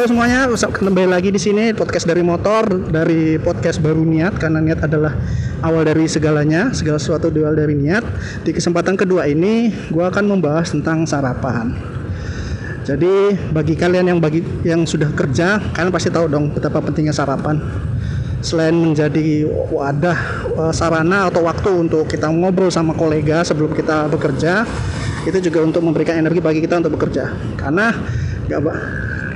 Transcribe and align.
Halo 0.00 0.16
semuanya, 0.16 0.48
kembali 0.48 1.12
lagi 1.12 1.28
di 1.28 1.36
sini 1.36 1.76
podcast 1.76 2.08
dari 2.08 2.24
motor 2.24 2.64
dari 2.88 3.36
podcast 3.36 3.84
baru 3.84 4.00
niat 4.00 4.40
karena 4.40 4.56
niat 4.56 4.80
adalah 4.88 5.12
awal 5.60 5.84
dari 5.84 6.08
segalanya, 6.08 6.72
segala 6.72 6.96
sesuatu 6.96 7.28
awal 7.28 7.52
dari 7.52 7.76
niat. 7.76 8.00
Di 8.40 8.56
kesempatan 8.56 8.96
kedua 8.96 9.28
ini, 9.28 9.68
gue 9.92 10.00
akan 10.00 10.24
membahas 10.24 10.72
tentang 10.72 11.04
sarapan. 11.04 11.76
Jadi 12.88 13.44
bagi 13.52 13.76
kalian 13.76 14.16
yang 14.16 14.24
bagi 14.24 14.40
yang 14.64 14.88
sudah 14.88 15.12
kerja, 15.12 15.60
kalian 15.76 15.92
pasti 15.92 16.08
tahu 16.08 16.32
dong 16.32 16.56
betapa 16.56 16.80
pentingnya 16.80 17.12
sarapan. 17.12 17.60
Selain 18.40 18.72
menjadi 18.72 19.44
wadah 19.68 20.16
eh, 20.64 20.72
sarana 20.72 21.28
atau 21.28 21.44
waktu 21.44 21.76
untuk 21.76 22.08
kita 22.08 22.24
ngobrol 22.32 22.72
sama 22.72 22.96
kolega 22.96 23.44
sebelum 23.44 23.76
kita 23.76 24.08
bekerja, 24.08 24.64
itu 25.28 25.44
juga 25.44 25.60
untuk 25.60 25.84
memberikan 25.84 26.16
energi 26.16 26.40
bagi 26.40 26.64
kita 26.64 26.80
untuk 26.80 26.96
bekerja. 26.96 27.36
Karena 27.60 27.92
gak, 28.48 28.60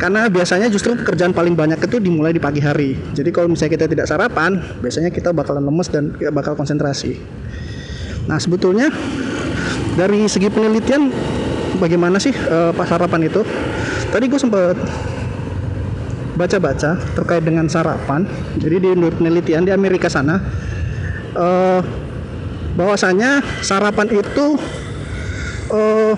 karena 0.05 0.29
biasanya 0.29 0.69
justru 0.69 0.93
pekerjaan 1.01 1.33
paling 1.33 1.57
banyak 1.57 1.81
itu 1.81 1.97
dimulai 1.97 2.37
di 2.37 2.43
pagi 2.43 2.61
hari. 2.61 2.93
Jadi 3.17 3.33
kalau 3.33 3.49
misalnya 3.49 3.73
kita 3.73 3.87
tidak 3.89 4.05
sarapan, 4.05 4.61
biasanya 4.85 5.09
kita 5.09 5.33
bakalan 5.33 5.65
lemes 5.65 5.89
dan 5.89 6.13
kita 6.13 6.29
bakal 6.29 6.53
konsentrasi. 6.53 7.17
Nah 8.29 8.37
sebetulnya 8.37 8.93
dari 9.97 10.29
segi 10.29 10.53
penelitian 10.53 11.09
bagaimana 11.81 12.21
sih 12.21 12.37
uh, 12.37 12.77
pas 12.77 12.85
sarapan 12.85 13.33
itu? 13.33 13.49
Tadi 14.13 14.29
gue 14.29 14.37
sempat 14.37 14.77
baca-baca 16.37 17.01
terkait 17.17 17.41
dengan 17.41 17.65
sarapan. 17.73 18.29
Jadi 18.61 18.85
di 18.85 19.09
penelitian 19.09 19.65
di 19.65 19.73
Amerika 19.73 20.13
sana, 20.13 20.37
uh, 21.33 21.81
bahwasanya 22.77 23.41
sarapan 23.65 24.21
itu 24.21 24.61
uh, 25.73 26.13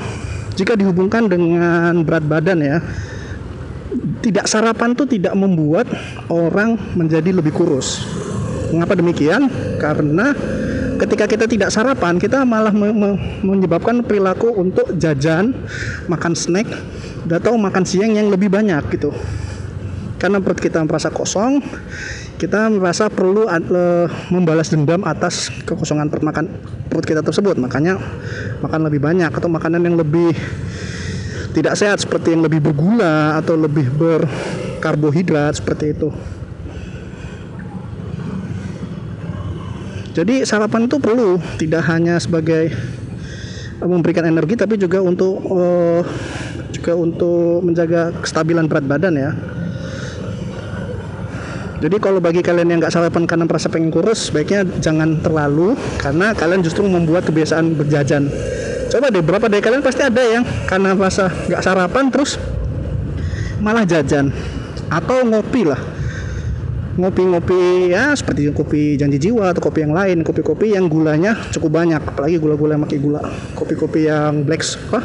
jika 0.58 0.74
dihubungkan 0.74 1.30
dengan 1.30 2.02
berat 2.02 2.26
badan 2.26 2.58
ya 2.66 2.82
tidak 4.22 4.50
sarapan 4.50 4.92
tuh 4.96 5.06
tidak 5.06 5.34
membuat 5.38 5.86
orang 6.32 6.74
menjadi 6.98 7.30
lebih 7.30 7.54
kurus. 7.54 8.02
Mengapa 8.74 8.98
demikian? 8.98 9.46
Karena 9.78 10.34
ketika 10.98 11.30
kita 11.30 11.44
tidak 11.46 11.70
sarapan, 11.70 12.18
kita 12.18 12.42
malah 12.42 12.74
me 12.74 12.90
me 12.90 13.10
menyebabkan 13.46 14.02
perilaku 14.02 14.50
untuk 14.50 14.90
jajan, 14.98 15.54
makan 16.10 16.34
snack, 16.34 16.66
atau 17.30 17.54
makan 17.54 17.84
siang 17.86 18.14
yang 18.18 18.26
lebih 18.26 18.50
banyak 18.50 18.82
gitu. 18.90 19.14
Karena 20.16 20.40
perut 20.40 20.58
kita 20.58 20.80
merasa 20.82 21.12
kosong, 21.12 21.60
kita 22.40 22.72
merasa 22.72 23.12
perlu 23.12 23.46
membalas 24.32 24.72
dendam 24.72 25.04
atas 25.04 25.52
kekosongan 25.68 26.08
perut 26.08 26.24
perut 26.88 27.06
kita 27.06 27.20
tersebut. 27.20 27.60
Makanya 27.60 28.00
makan 28.64 28.80
lebih 28.88 29.00
banyak 29.04 29.28
atau 29.28 29.48
makanan 29.52 29.84
yang 29.84 29.96
lebih 30.00 30.32
tidak 31.56 31.72
sehat 31.72 32.04
seperti 32.04 32.36
yang 32.36 32.44
lebih 32.44 32.60
bergula 32.60 33.40
atau 33.40 33.56
lebih 33.56 33.88
berkarbohidrat 33.96 35.56
seperti 35.56 35.96
itu. 35.96 36.12
Jadi 40.12 40.44
sarapan 40.44 40.84
itu 40.84 41.00
perlu 41.00 41.40
tidak 41.56 41.88
hanya 41.88 42.20
sebagai 42.20 42.76
memberikan 43.80 44.28
energi 44.28 44.56
tapi 44.56 44.76
juga 44.76 45.00
untuk 45.00 45.40
uh, 45.48 46.04
juga 46.72 46.92
untuk 46.96 47.64
menjaga 47.64 48.12
kestabilan 48.20 48.68
berat 48.68 48.84
badan 48.84 49.16
ya. 49.16 49.32
Jadi 51.76 51.96
kalau 52.00 52.24
bagi 52.24 52.40
kalian 52.40 52.72
yang 52.72 52.80
nggak 52.80 52.92
sarapan 52.92 53.28
karena 53.28 53.44
merasa 53.44 53.68
pengen 53.68 53.92
kurus, 53.92 54.32
baiknya 54.32 54.64
jangan 54.80 55.20
terlalu 55.20 55.76
karena 56.00 56.32
kalian 56.32 56.64
justru 56.64 56.88
membuat 56.88 57.28
kebiasaan 57.28 57.76
berjajan 57.76 58.32
coba 58.90 59.10
deh 59.10 59.22
berapa 59.22 59.46
dari 59.50 59.62
kalian 59.62 59.82
pasti 59.82 60.02
ada 60.02 60.22
yang 60.22 60.44
karena 60.66 60.94
rasa 60.94 61.28
nggak 61.28 61.62
sarapan 61.62 62.04
terus 62.10 62.40
malah 63.60 63.82
jajan. 63.82 64.30
Atau 64.86 65.26
ngopi 65.26 65.66
lah. 65.66 65.80
Ngopi-ngopi 66.96 67.92
ya 67.92 68.16
seperti 68.16 68.48
kopi 68.56 68.96
janji 68.96 69.20
jiwa 69.20 69.52
atau 69.52 69.60
kopi 69.60 69.84
yang 69.84 69.92
lain. 69.92 70.24
Kopi-kopi 70.24 70.72
yang 70.72 70.88
gulanya 70.88 71.36
cukup 71.52 71.84
banyak 71.84 72.00
apalagi 72.00 72.40
gula-gula 72.40 72.80
yang 72.80 72.84
pakai 72.88 72.98
gula. 73.02 73.20
Kopi-kopi 73.52 74.08
yang 74.08 74.48
black 74.48 74.64
apa? 74.64 75.00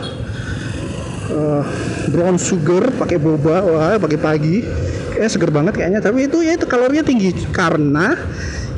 Uh, 1.31 1.63
brown 2.11 2.35
sugar 2.35 2.91
pakai 2.95 3.15
boba 3.15 3.63
wah 3.63 3.95
pagi-pagi 3.95 4.67
kayak 5.15 5.31
seger 5.31 5.51
banget 5.51 5.83
kayaknya. 5.83 5.99
Tapi 5.99 6.31
itu 6.31 6.39
ya 6.39 6.55
itu 6.55 6.63
kalorinya 6.63 7.03
tinggi. 7.03 7.35
Karena 7.51 8.15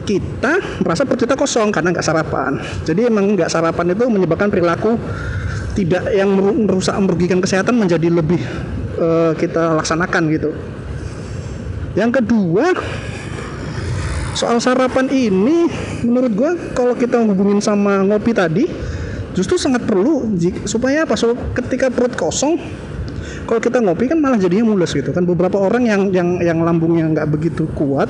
kita 0.04 0.84
merasa 0.84 1.08
perut 1.08 1.24
kita 1.24 1.36
kosong 1.40 1.72
karena 1.72 1.96
nggak 1.96 2.06
sarapan. 2.06 2.60
Jadi 2.84 3.08
emang 3.08 3.34
nggak 3.36 3.50
sarapan 3.50 3.96
itu 3.96 4.04
menyebabkan 4.08 4.52
perilaku 4.52 5.00
tidak 5.74 6.06
yang 6.14 6.30
merusak 6.68 6.94
merugikan 7.02 7.42
kesehatan 7.42 7.74
menjadi 7.74 8.08
lebih 8.14 8.40
uh, 9.00 9.34
kita 9.34 9.74
laksanakan 9.80 10.24
gitu. 10.30 10.52
Yang 11.98 12.22
kedua 12.22 12.74
soal 14.34 14.58
sarapan 14.58 15.10
ini 15.14 15.70
menurut 16.02 16.34
gue 16.34 16.52
kalau 16.74 16.98
kita 16.98 17.22
hubungin 17.22 17.62
sama 17.62 18.02
ngopi 18.02 18.34
tadi 18.34 18.66
justru 19.38 19.62
sangat 19.62 19.86
perlu 19.86 20.26
supaya 20.66 21.06
apa 21.06 21.14
so, 21.14 21.38
ketika 21.54 21.94
perut 21.94 22.18
kosong 22.18 22.58
kalau 23.46 23.60
kita 23.62 23.78
ngopi 23.82 24.10
kan 24.10 24.18
malah 24.18 24.42
jadinya 24.42 24.74
mules 24.74 24.90
gitu 24.94 25.14
kan 25.14 25.22
beberapa 25.26 25.62
orang 25.62 25.86
yang 25.86 26.02
yang 26.10 26.30
yang 26.42 26.60
lambungnya 26.66 27.06
nggak 27.14 27.28
begitu 27.30 27.70
kuat 27.78 28.10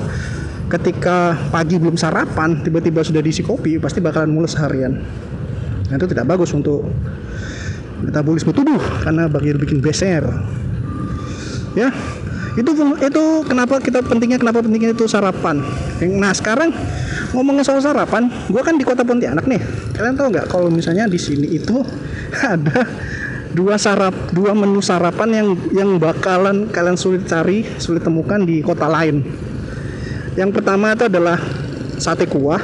ketika 0.72 1.36
pagi 1.52 1.76
belum 1.76 1.96
sarapan 1.98 2.64
tiba-tiba 2.64 3.04
sudah 3.04 3.20
diisi 3.20 3.44
kopi 3.44 3.76
pasti 3.76 4.00
bakalan 4.00 4.32
mules 4.32 4.56
harian. 4.56 5.00
Nah, 5.84 5.94
itu 6.00 6.08
tidak 6.08 6.24
bagus 6.24 6.50
untuk 6.56 6.88
metabolisme 8.04 8.52
tubuh 8.52 8.80
karena 9.04 9.30
bagian 9.30 9.56
bikin 9.56 9.80
beser 9.80 10.24
ya 11.74 11.88
itu 12.54 12.70
itu 13.02 13.22
kenapa 13.50 13.82
kita 13.82 13.98
pentingnya 14.06 14.38
kenapa 14.38 14.62
pentingnya 14.62 14.94
itu 14.94 15.10
sarapan. 15.10 15.58
Nah 16.06 16.30
sekarang 16.30 16.70
ngomongin 17.34 17.66
soal 17.66 17.82
sarapan 17.82 18.30
gua 18.46 18.62
kan 18.62 18.78
di 18.78 18.86
kota 18.86 19.02
Pontianak 19.02 19.42
nih. 19.50 19.58
Kalian 19.90 20.14
tahu 20.14 20.30
nggak 20.30 20.46
kalau 20.46 20.70
misalnya 20.70 21.10
di 21.10 21.18
sini 21.18 21.50
itu 21.50 21.82
ada 22.54 22.86
dua 23.58 23.74
sarap 23.74 24.14
dua 24.30 24.54
menu 24.54 24.78
sarapan 24.78 25.28
yang 25.34 25.48
yang 25.74 25.90
bakalan 25.98 26.70
kalian 26.70 26.94
sulit 26.94 27.26
cari 27.26 27.66
sulit 27.82 28.06
temukan 28.06 28.42
di 28.42 28.62
kota 28.62 28.86
lain 28.86 29.22
yang 30.34 30.50
pertama 30.50 30.94
itu 30.94 31.06
adalah 31.06 31.38
sate 31.98 32.26
kuah. 32.26 32.58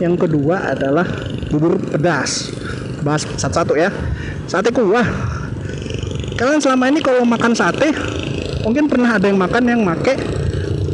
Yang 0.00 0.28
kedua 0.28 0.76
adalah 0.76 1.04
bubur 1.48 1.80
pedas. 1.80 2.52
Bahas 3.00 3.24
satu-satu 3.24 3.76
ya. 3.76 3.88
Sate 4.44 4.68
kuah. 4.72 5.04
Kalian 6.36 6.60
selama 6.60 6.88
ini 6.88 7.00
kalau 7.04 7.24
makan 7.24 7.52
sate, 7.52 7.92
mungkin 8.64 8.88
pernah 8.88 9.16
ada 9.16 9.28
yang 9.28 9.36
makan 9.36 9.64
yang 9.68 9.80
make 9.84 10.16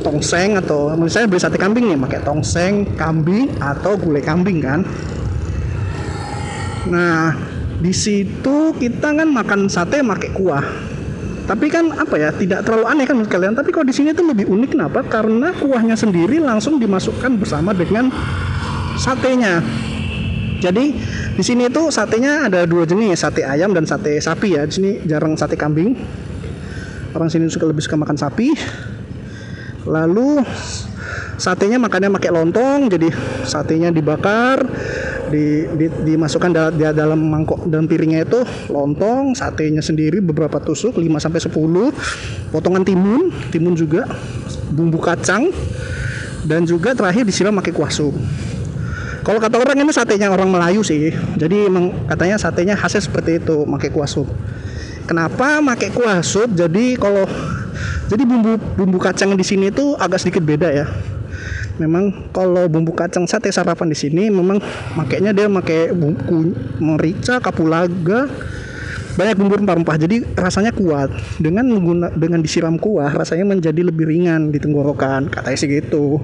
tongseng 0.02 0.54
atau 0.58 0.94
misalnya 0.94 1.30
beli 1.30 1.42
sate 1.42 1.58
kambing 1.58 1.86
nih, 1.90 1.98
pakai 1.98 2.22
tongseng, 2.22 2.94
kambing 2.94 3.50
atau 3.58 3.98
gulai 3.98 4.22
kambing 4.22 4.62
kan. 4.62 4.82
Nah, 6.86 7.34
di 7.82 7.90
situ 7.90 8.74
kita 8.78 9.10
kan 9.10 9.26
makan 9.26 9.66
sate 9.66 10.02
pakai 10.02 10.30
kuah 10.34 10.85
tapi 11.46 11.70
kan 11.70 11.94
apa 11.94 12.18
ya 12.18 12.34
tidak 12.34 12.66
terlalu 12.66 12.86
aneh 12.90 13.06
kan 13.06 13.22
kalian. 13.22 13.54
Tapi 13.54 13.70
kalau 13.70 13.86
di 13.86 13.94
sini 13.94 14.10
tuh 14.10 14.26
lebih 14.26 14.50
unik 14.50 14.74
kenapa? 14.74 15.06
Karena 15.06 15.54
kuahnya 15.54 15.94
sendiri 15.94 16.42
langsung 16.42 16.82
dimasukkan 16.82 17.38
bersama 17.38 17.70
dengan 17.70 18.10
satenya. 18.98 19.62
Jadi 20.58 20.90
di 21.38 21.42
sini 21.46 21.70
itu 21.70 21.86
satenya 21.94 22.50
ada 22.50 22.66
dua 22.66 22.82
jenis 22.82 23.22
sate 23.22 23.46
ayam 23.46 23.70
dan 23.70 23.86
sate 23.86 24.18
sapi 24.18 24.58
ya. 24.58 24.66
Di 24.66 24.72
sini 24.74 24.90
jarang 25.06 25.38
sate 25.38 25.54
kambing. 25.54 25.94
Orang 27.14 27.30
sini 27.30 27.46
suka 27.46 27.70
lebih 27.70 27.86
suka 27.86 27.94
makan 27.94 28.18
sapi. 28.18 28.50
Lalu 29.86 30.42
satenya 31.38 31.78
makannya 31.78 32.10
pakai 32.10 32.30
lontong 32.34 32.90
jadi 32.90 33.12
satenya 33.46 33.94
dibakar 33.94 34.66
di, 35.30 35.66
di 35.74 35.86
dimasukkan 36.14 36.50
da, 36.50 36.70
di 36.70 36.82
dalam 36.94 37.18
mangkok 37.18 37.66
dan 37.66 37.90
piringnya 37.90 38.26
itu 38.26 38.40
lontong 38.70 39.34
satenya 39.34 39.82
sendiri 39.82 40.22
beberapa 40.22 40.58
tusuk 40.62 40.98
5 40.98 41.02
sampai 41.22 41.40
10 41.42 42.54
potongan 42.54 42.82
timun 42.86 43.34
timun 43.50 43.74
juga 43.74 44.06
bumbu 44.70 44.98
kacang 45.02 45.50
dan 46.46 46.62
juga 46.62 46.94
terakhir 46.94 47.26
disiram 47.26 47.54
pakai 47.58 47.74
kuah 47.74 47.90
sup. 47.90 48.14
Kalau 49.26 49.42
kata 49.42 49.58
orang 49.58 49.82
ini 49.82 49.90
satenya 49.90 50.30
orang 50.30 50.46
Melayu 50.46 50.86
sih 50.86 51.10
jadi 51.34 51.66
emang 51.66 51.90
katanya 52.06 52.38
satenya 52.38 52.78
khasnya 52.78 53.02
seperti 53.02 53.42
itu 53.42 53.66
pakai 53.66 53.90
kuah 53.90 54.06
sup. 54.06 54.30
Kenapa 55.06 55.58
pakai 55.62 55.90
kuah 55.90 56.22
sup? 56.22 56.54
Jadi 56.54 56.94
kalau 56.94 57.26
jadi 58.06 58.22
bumbu 58.22 58.58
bumbu 58.78 58.98
kacang 59.02 59.34
di 59.34 59.42
sini 59.42 59.74
itu 59.74 59.98
agak 59.98 60.22
sedikit 60.22 60.46
beda 60.46 60.70
ya 60.70 60.86
memang 61.76 62.32
kalau 62.32 62.68
bumbu 62.68 62.96
kacang 62.96 63.28
sate 63.28 63.52
sarapan 63.52 63.92
di 63.92 63.98
sini 63.98 64.32
memang 64.32 64.60
makainya 64.96 65.36
dia 65.36 65.48
pakai 65.48 65.92
bumbu 65.92 66.56
merica 66.80 67.40
kapulaga 67.40 68.28
banyak 69.16 69.34
bumbu 69.40 69.56
rempah-rempah. 69.64 69.96
Jadi 69.96 70.16
rasanya 70.36 70.76
kuat. 70.76 71.08
Dengan 71.40 71.64
mengguna, 71.72 72.12
dengan 72.12 72.44
disiram 72.44 72.76
kuah 72.76 73.08
rasanya 73.08 73.48
menjadi 73.48 73.80
lebih 73.80 74.04
ringan 74.04 74.52
di 74.52 74.60
tenggorokan. 74.60 75.32
Katanya 75.32 75.56
sih 75.56 75.68
gitu. 75.72 76.20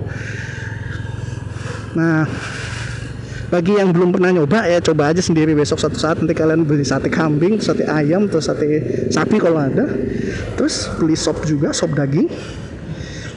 Nah 1.96 2.28
bagi 3.52 3.76
yang 3.76 3.93
belum 3.93 4.16
pernah 4.16 4.32
nyoba 4.32 4.64
ya 4.64 4.81
coba 4.81 5.12
aja 5.12 5.25
sendiri 5.25 5.56
besok 5.56 5.81
suatu 5.81 5.96
saat. 5.96 6.20
Nanti 6.20 6.37
kalian 6.37 6.69
beli 6.69 6.84
sate 6.84 7.08
kambing 7.08 7.64
sate 7.64 7.88
ayam 7.88 8.28
terus 8.28 8.52
sate 8.52 9.08
sapi 9.08 9.40
kalau 9.40 9.64
ada. 9.64 9.88
Terus 10.60 10.93
beli 11.00 11.16
sop 11.16 11.40
juga 11.49 11.72
sop 11.72 11.96
daging. 11.96 12.28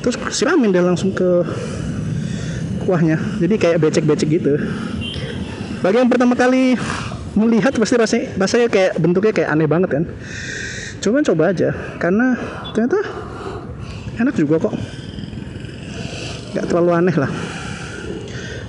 Terus 0.04 0.20
siramin 0.36 0.76
deh 0.76 0.84
langsung 0.84 1.16
ke 1.16 1.48
kuahnya. 2.86 3.18
Jadi 3.42 3.56
kayak 3.58 3.78
becek-becek 3.82 4.30
gitu. 4.30 4.54
Bagi 5.82 5.98
yang 6.02 6.10
pertama 6.10 6.38
kali 6.38 6.78
melihat 7.36 7.76
pasti 7.76 8.00
rasanya 8.00 8.26
rasanya 8.40 8.68
kayak 8.72 8.92
bentuknya 9.02 9.34
kayak 9.36 9.50
aneh 9.52 9.68
banget 9.68 9.90
kan? 9.92 10.04
Cuman 11.04 11.22
coba 11.22 11.52
aja 11.52 11.74
karena 12.00 12.40
ternyata 12.72 13.02
enak 14.22 14.34
juga 14.38 14.70
kok. 14.70 14.74
Nggak 16.56 16.66
terlalu 16.72 16.92
aneh 16.96 17.16
lah. 17.20 17.32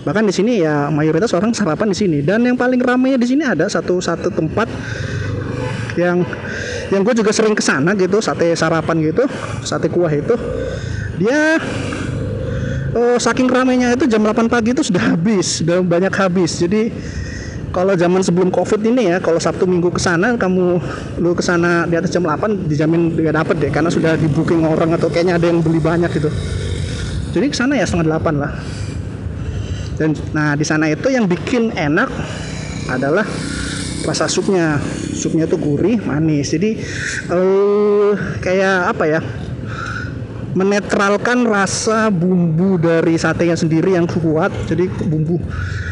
Bahkan 0.06 0.24
di 0.26 0.34
sini 0.34 0.62
ya 0.62 0.86
mayoritas 0.90 1.34
orang 1.34 1.54
sarapan 1.54 1.90
di 1.90 1.96
sini. 1.98 2.18
Dan 2.22 2.46
yang 2.46 2.58
paling 2.58 2.78
ramainya 2.78 3.18
di 3.18 3.26
sini 3.26 3.42
ada 3.46 3.66
satu 3.66 3.98
satu 3.98 4.30
tempat 4.30 4.70
yang 5.96 6.20
yang 6.92 7.02
gue 7.02 7.14
juga 7.16 7.34
sering 7.34 7.56
ke 7.56 7.64
sana 7.64 7.96
gitu 7.98 8.22
sate 8.22 8.54
sarapan 8.54 9.02
gitu 9.02 9.24
sate 9.66 9.90
kuah 9.90 10.12
itu. 10.12 10.34
Dia 11.16 11.58
oh, 12.96 13.16
saking 13.20 13.46
ramainya 13.52 13.92
itu 13.92 14.08
jam 14.08 14.24
8 14.24 14.48
pagi 14.48 14.72
itu 14.72 14.80
sudah 14.80 15.12
habis 15.12 15.60
sudah 15.60 15.84
banyak 15.84 16.10
habis. 16.16 16.56
Jadi 16.56 16.88
kalau 17.70 17.92
zaman 17.92 18.24
sebelum 18.24 18.48
covid 18.48 18.80
ini 18.80 19.12
ya 19.12 19.20
kalau 19.20 19.36
sabtu 19.36 19.68
minggu 19.68 19.92
ke 19.92 20.00
sana 20.00 20.32
kamu 20.40 20.80
lu 21.20 21.36
ke 21.36 21.44
sana 21.44 21.84
di 21.84 21.92
atas 22.00 22.08
jam 22.08 22.24
8 22.24 22.72
dijamin 22.72 23.12
gak 23.20 23.36
dapet 23.36 23.56
deh 23.60 23.68
karena 23.68 23.92
sudah 23.92 24.16
di 24.16 24.24
booking 24.32 24.64
orang 24.64 24.96
atau 24.96 25.12
kayaknya 25.12 25.36
ada 25.36 25.46
yang 25.52 25.60
beli 25.60 25.76
banyak 25.76 26.08
gitu. 26.16 26.32
Jadi 27.36 27.46
ke 27.52 27.56
sana 27.56 27.76
ya 27.76 27.84
setengah 27.84 28.16
8 28.16 28.42
lah. 28.42 28.52
Dan 29.96 30.16
nah 30.32 30.56
di 30.56 30.64
sana 30.64 30.88
itu 30.88 31.08
yang 31.12 31.28
bikin 31.28 31.76
enak 31.76 32.08
adalah 32.88 33.28
rasa 34.08 34.24
supnya. 34.24 34.80
Supnya 35.16 35.48
tuh 35.48 35.56
gurih 35.56 36.00
manis. 36.04 36.52
Jadi 36.52 36.76
uh, 37.32 38.12
kayak 38.40 38.92
apa 38.92 39.04
ya 39.08 39.20
menetralkan 40.56 41.44
rasa 41.44 42.08
bumbu 42.08 42.80
dari 42.80 43.20
satenya 43.20 43.52
sendiri 43.52 43.92
yang 43.92 44.08
kuat. 44.08 44.48
Jadi 44.64 44.88
bumbu 44.88 45.36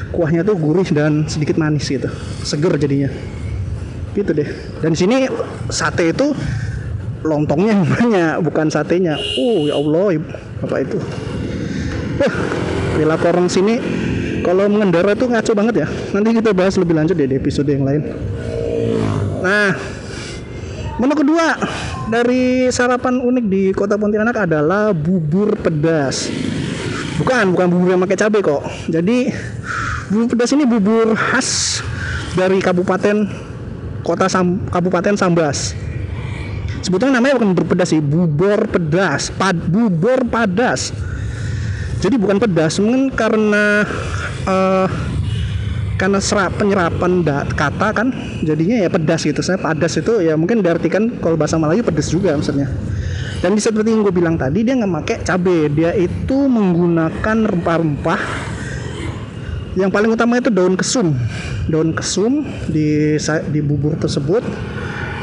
kuahnya 0.09 0.41
tuh 0.41 0.57
gurih 0.57 0.89
dan 0.89 1.29
sedikit 1.29 1.61
manis 1.61 1.85
gitu. 1.85 2.09
Seger 2.41 2.73
jadinya. 2.81 3.13
Gitu 4.17 4.31
deh. 4.33 4.49
Dan 4.81 4.97
sini 4.97 5.29
sate 5.69 6.17
itu 6.17 6.33
lontongnya 7.21 7.85
banyak 7.85 8.41
bukan 8.41 8.73
satenya. 8.73 9.21
Oh 9.37 9.69
ya 9.69 9.77
Allah 9.77 10.25
apa 10.65 10.77
itu? 10.81 10.97
Wah 12.25 12.35
perilaku 12.97 13.25
orang 13.29 13.49
sini 13.53 13.77
kalau 14.41 14.65
mengendara 14.73 15.13
itu 15.13 15.29
ngaco 15.29 15.53
banget 15.53 15.85
ya. 15.85 15.89
Nanti 16.17 16.41
kita 16.41 16.57
bahas 16.57 16.81
lebih 16.81 16.97
lanjut 16.97 17.13
deh 17.21 17.29
di 17.29 17.37
episode 17.37 17.69
yang 17.69 17.85
lain. 17.85 18.17
Nah 19.45 19.77
menu 20.95 21.15
kedua 21.19 21.59
dari 22.07 22.71
sarapan 22.71 23.19
unik 23.19 23.45
di 23.51 23.63
kota 23.75 23.99
Pontianak 23.99 24.47
adalah 24.47 24.95
bubur 24.95 25.59
pedas. 25.59 26.31
Bukan 27.19 27.55
bukan 27.55 27.67
bubur 27.71 27.89
yang 27.95 28.03
pakai 28.03 28.19
cabai 28.19 28.43
kok. 28.43 28.63
Jadi 28.91 29.31
bubur 30.11 30.27
pedas 30.35 30.51
ini 30.55 30.65
bubur 30.67 31.19
khas 31.19 31.81
dari 32.39 32.59
kabupaten 32.63 33.27
kota 34.07 34.27
Sam, 34.31 34.63
kabupaten 34.71 35.19
Sambas. 35.19 35.75
Sebetulnya 36.85 37.19
namanya 37.19 37.41
bukan 37.41 37.51
bubur 37.57 37.67
pedas 37.75 37.91
sih 37.91 38.03
bubur 38.03 38.69
pedas 38.71 39.35
pad, 39.35 39.57
bubur 39.57 40.23
padas. 40.31 40.95
Jadi 41.99 42.21
bukan 42.21 42.37
pedas 42.37 42.77
mungkin 42.79 43.09
karena 43.17 43.89
uh, 44.45 44.87
karena 46.05 46.21
serap 46.21 46.61
penyerapan 46.61 47.25
da, 47.25 47.49
kata 47.49 47.97
kan 47.97 48.13
jadinya 48.45 48.77
ya 48.77 48.93
pedas 48.93 49.25
gitu. 49.25 49.41
Saya 49.41 49.57
padas 49.57 49.97
itu 49.97 50.21
ya 50.21 50.37
mungkin 50.37 50.61
diartikan 50.61 51.09
kalau 51.17 51.41
bahasa 51.41 51.57
Melayu 51.57 51.81
pedas 51.81 52.13
juga 52.13 52.37
maksudnya. 52.37 52.69
Dan 53.41 53.57
di 53.57 53.61
seperti 53.65 53.89
yang 53.89 54.05
gue 54.05 54.13
bilang 54.13 54.37
tadi 54.37 54.61
dia 54.61 54.77
nggak 54.77 54.93
pakai 55.01 55.17
cabai 55.25 55.73
dia 55.73 55.97
itu 55.97 56.37
menggunakan 56.45 57.37
rempah-rempah. 57.49 58.21
Yang 59.81 59.91
paling 59.97 60.11
utama 60.13 60.37
itu 60.37 60.53
daun 60.53 60.77
kesum. 60.77 61.17
Daun 61.73 61.97
kesum 61.97 62.45
di 62.69 63.17
di 63.49 63.61
bubur 63.65 63.97
tersebut 63.97 64.45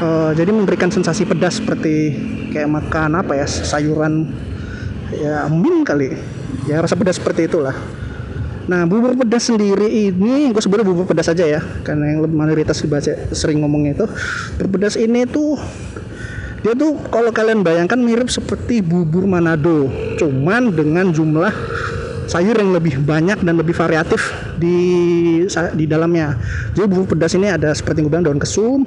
uh, 0.02 0.34
jadi 0.34 0.50
memberikan 0.50 0.90
sensasi 0.90 1.22
pedas 1.30 1.62
seperti 1.62 2.18
kayak 2.50 2.66
makan 2.66 3.22
apa 3.22 3.38
ya 3.38 3.46
sayuran 3.46 4.34
ya 5.14 5.46
min 5.46 5.86
kali. 5.86 6.18
Ya 6.66 6.82
rasa 6.82 6.98
pedas 6.98 7.22
seperti 7.22 7.46
itulah 7.46 8.01
nah 8.70 8.86
bubur 8.86 9.18
pedas 9.18 9.50
sendiri 9.50 9.90
ini 9.90 10.54
gue 10.54 10.62
sebutnya 10.62 10.86
bubur 10.86 11.02
pedas 11.02 11.26
aja 11.26 11.42
ya 11.42 11.60
karena 11.82 12.14
yang 12.14 12.30
mayoritas 12.30 12.78
dibaca 12.78 13.10
sering 13.34 13.62
ngomongnya 13.62 13.98
itu. 13.98 14.06
Bubur 14.58 14.78
pedas 14.78 14.94
ini 14.94 15.26
tuh 15.26 15.58
dia 16.62 16.78
tuh 16.78 16.94
kalau 17.10 17.34
kalian 17.34 17.66
bayangkan 17.66 17.98
mirip 17.98 18.30
seperti 18.30 18.78
bubur 18.78 19.26
Manado 19.26 19.90
cuman 20.14 20.70
dengan 20.70 21.10
jumlah 21.10 21.50
sayur 22.30 22.54
yang 22.54 22.70
lebih 22.70 23.02
banyak 23.02 23.42
dan 23.42 23.54
lebih 23.58 23.74
variatif 23.74 24.30
di 24.56 24.78
di 25.74 25.84
dalamnya. 25.90 26.38
Jadi 26.72 26.86
bubur 26.86 27.18
pedas 27.18 27.34
ini 27.34 27.50
ada 27.50 27.74
seperti 27.74 28.00
yang 28.00 28.06
gue 28.06 28.14
bilang 28.14 28.26
daun 28.30 28.40
kesum 28.40 28.86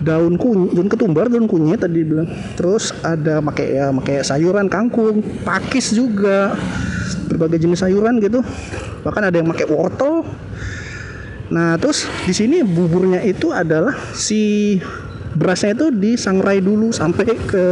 daun 0.00 0.34
kunyit, 0.40 0.72
daun 0.72 0.88
ketumbar, 0.88 1.28
daun 1.28 1.46
kunyit 1.46 1.84
tadi 1.84 2.04
bilang. 2.04 2.28
Terus 2.56 2.92
ada 3.04 3.44
pakai 3.44 3.66
ya 3.76 3.92
pakai 3.92 4.24
sayuran 4.24 4.66
kangkung, 4.66 5.20
pakis 5.44 5.92
juga. 5.92 6.56
Berbagai 7.30 7.62
jenis 7.62 7.86
sayuran 7.86 8.18
gitu. 8.18 8.42
Bahkan 9.06 9.22
ada 9.30 9.36
yang 9.38 9.48
pakai 9.52 9.66
wortel. 9.70 10.26
Nah, 11.50 11.74
terus 11.78 12.06
di 12.26 12.34
sini 12.34 12.62
buburnya 12.62 13.22
itu 13.22 13.50
adalah 13.50 13.94
si 14.14 14.78
berasnya 15.30 15.78
itu 15.78 15.86
disangrai 15.94 16.58
dulu 16.58 16.90
sampai 16.90 17.26
ke 17.26 17.66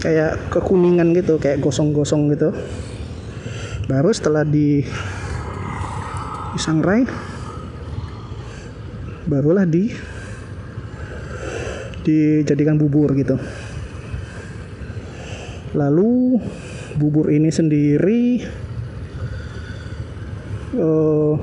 kayak 0.00 0.52
kekuningan 0.52 1.12
gitu, 1.12 1.36
kayak 1.36 1.60
gosong-gosong 1.60 2.32
gitu. 2.32 2.52
Baru 3.88 4.12
setelah 4.12 4.44
di 4.44 4.84
disangrai 6.56 7.04
barulah 9.28 9.68
di 9.68 9.92
dijadikan 12.02 12.80
bubur 12.80 13.12
gitu. 13.16 13.36
Lalu 15.76 16.40
bubur 16.98 17.30
ini 17.30 17.48
sendiri 17.52 18.42
uh, 20.74 21.34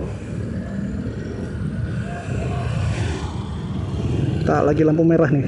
tak 4.43 4.67
lagi 4.67 4.83
lampu 4.83 5.03
merah 5.07 5.31
nih. 5.31 5.45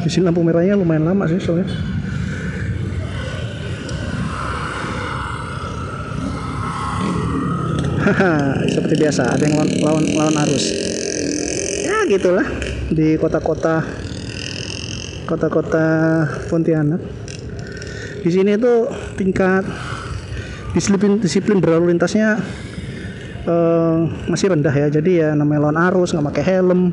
Di 0.00 0.08
sini 0.08 0.26
lampu 0.26 0.40
merahnya 0.42 0.78
lumayan 0.78 1.06
lama 1.10 1.26
sih 1.26 1.42
soalnya. 1.42 1.68
Haha 8.00 8.58
seperti 8.66 8.96
biasa 8.96 9.38
ada 9.38 9.44
yang 9.44 9.54
lawan 9.60 9.70
lawan, 9.84 10.04
lawan 10.18 10.36
arus 10.48 10.66
gitulah 12.10 12.42
di 12.90 13.14
kota-kota 13.14 13.86
kota-kota 15.30 15.86
Pontianak. 16.50 16.98
Di 18.26 18.30
sini 18.34 18.58
tuh 18.58 18.90
tingkat 19.14 19.62
disiplin 20.74 21.22
disiplin 21.22 21.62
berlalu 21.62 21.94
lintasnya 21.94 22.42
uh, 23.46 24.10
masih 24.26 24.50
rendah 24.50 24.74
ya. 24.74 24.90
Jadi 24.90 25.22
ya 25.22 25.38
namanya 25.38 25.70
lawan 25.70 25.78
arus 25.86 26.10
nggak 26.10 26.34
pakai 26.34 26.44
helm 26.50 26.90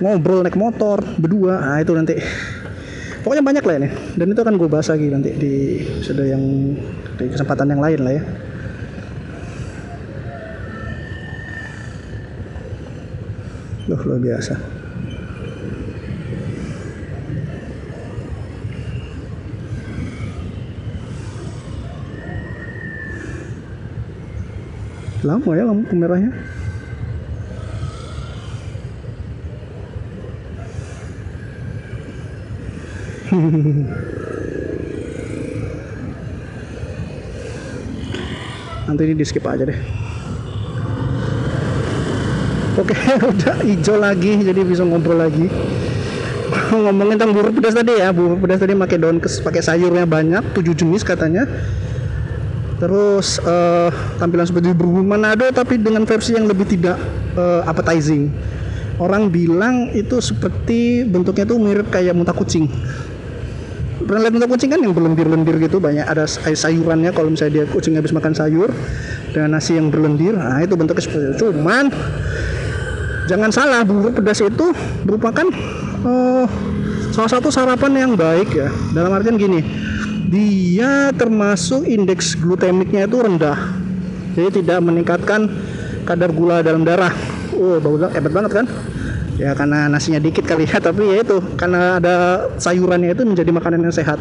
ngobrol 0.00 0.40
naik 0.40 0.56
motor 0.56 1.04
berdua. 1.20 1.60
Nah 1.60 1.78
itu 1.84 1.92
nanti. 1.92 2.16
Pokoknya 3.20 3.44
banyak 3.44 3.64
lah 3.66 3.74
ini. 3.76 3.88
Dan 4.16 4.32
itu 4.32 4.40
akan 4.40 4.56
gue 4.56 4.68
bahas 4.72 4.88
lagi 4.88 5.12
nanti 5.12 5.36
di 5.36 5.54
sudah 6.00 6.24
yang 6.32 6.42
di 7.20 7.24
kesempatan 7.28 7.76
yang 7.76 7.82
lain 7.84 8.00
lah 8.00 8.14
ya 8.16 8.24
Loh, 13.86 14.02
luar 14.02 14.18
biasa. 14.18 14.58
Lama 25.22 25.54
ya 25.54 25.70
lampu 25.70 25.94
merahnya. 25.94 26.34
Nanti 38.86 39.02
ini 39.02 39.18
di 39.18 39.26
skip 39.26 39.42
aja 39.46 39.66
deh. 39.66 40.05
Oke, 42.76 42.92
udah 43.32 43.56
hijau 43.64 43.96
lagi, 43.96 44.44
jadi 44.44 44.60
bisa 44.60 44.84
ngobrol 44.84 45.16
lagi. 45.16 45.48
Ngomongin 46.76 47.16
tentang 47.16 47.32
bubur 47.32 47.50
pedas 47.56 47.72
tadi 47.72 47.96
ya, 47.96 48.12
bubur 48.12 48.36
pedas 48.36 48.60
tadi 48.60 48.76
pakai 48.76 48.98
daun 49.00 49.16
kes, 49.16 49.40
pakai 49.40 49.64
sayurnya 49.64 50.04
banyak, 50.04 50.52
tujuh 50.52 50.76
jenis 50.76 51.02
katanya. 51.02 51.48
terus 52.76 53.40
uh, 53.40 53.88
tampilan 54.20 54.44
seperti 54.44 54.76
burung 54.76 55.08
Manado 55.08 55.48
tapi 55.48 55.80
dengan 55.80 56.04
versi 56.04 56.36
yang 56.36 56.44
lebih 56.44 56.68
tidak 56.68 57.00
uh, 57.32 57.64
appetizing 57.64 58.28
orang 59.00 59.32
bilang 59.32 59.92
itu 59.92 60.20
seperti 60.20 61.04
bentuknya 61.08 61.48
tuh 61.48 61.56
mirip 61.56 61.88
kayak 61.88 62.12
muntah 62.12 62.36
kucing 62.36 62.68
pernah 64.04 64.28
lihat 64.28 64.32
muntah 64.36 64.50
kucing 64.52 64.70
kan 64.76 64.80
yang 64.84 64.92
berlendir-lendir 64.92 65.56
gitu 65.56 65.80
banyak 65.80 66.04
ada 66.04 66.28
sayurannya 66.28 67.16
kalau 67.16 67.32
misalnya 67.32 67.64
dia 67.64 67.66
kucing 67.68 67.96
habis 67.96 68.12
makan 68.12 68.36
sayur 68.36 68.68
dengan 69.32 69.56
nasi 69.56 69.80
yang 69.80 69.88
berlendir 69.88 70.36
nah 70.36 70.60
itu 70.60 70.76
bentuknya 70.76 71.02
seperti 71.04 71.24
itu 71.32 71.48
cuman 71.52 71.88
jangan 73.26 73.50
salah 73.50 73.82
bubur 73.82 74.14
pedas 74.14 74.40
itu 74.40 74.72
merupakan 75.02 75.46
uh, 76.06 76.46
salah 77.12 77.30
satu 77.30 77.48
sarapan 77.50 78.06
yang 78.06 78.12
baik 78.14 78.50
ya. 78.54 78.70
Dalam 78.94 79.12
artian 79.14 79.36
gini 79.36 79.60
dia 80.26 81.14
termasuk 81.14 81.86
indeks 81.86 82.34
glutemiknya 82.34 83.06
itu 83.06 83.18
rendah. 83.22 83.58
Jadi 84.34 84.62
tidak 84.62 84.78
meningkatkan 84.82 85.48
kadar 86.02 86.30
gula 86.34 86.62
dalam 86.62 86.82
darah. 86.82 87.14
Oh 87.56 87.78
bagus 87.78 88.10
hebat 88.14 88.32
banget 88.34 88.52
kan? 88.62 88.66
Ya 89.36 89.52
karena 89.52 89.86
nasinya 89.92 90.16
dikit 90.16 90.48
kali 90.48 90.64
ya 90.64 90.80
tapi 90.86 91.12
ya 91.12 91.16
itu 91.20 91.38
karena 91.60 92.00
ada 92.00 92.14
sayurannya 92.56 93.12
itu 93.12 93.22
menjadi 93.22 93.50
makanan 93.52 93.80
yang 93.84 93.94
sehat. 93.94 94.18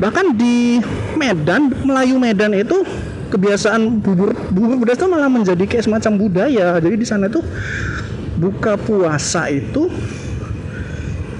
Bahkan 0.00 0.32
di 0.36 0.80
Medan 1.16 1.76
Melayu 1.84 2.16
Medan 2.16 2.56
itu 2.56 2.80
kebiasaan 3.30 4.02
bubur 4.02 4.34
bubur 4.50 4.82
pedas 4.82 4.98
itu 4.98 5.06
malah 5.06 5.30
menjadi 5.30 5.64
kayak 5.64 5.86
semacam 5.86 6.12
budaya. 6.18 6.76
Jadi 6.82 6.96
di 6.98 7.06
sana 7.06 7.30
itu 7.30 7.40
buka 8.36 8.74
puasa 8.74 9.46
itu 9.48 9.86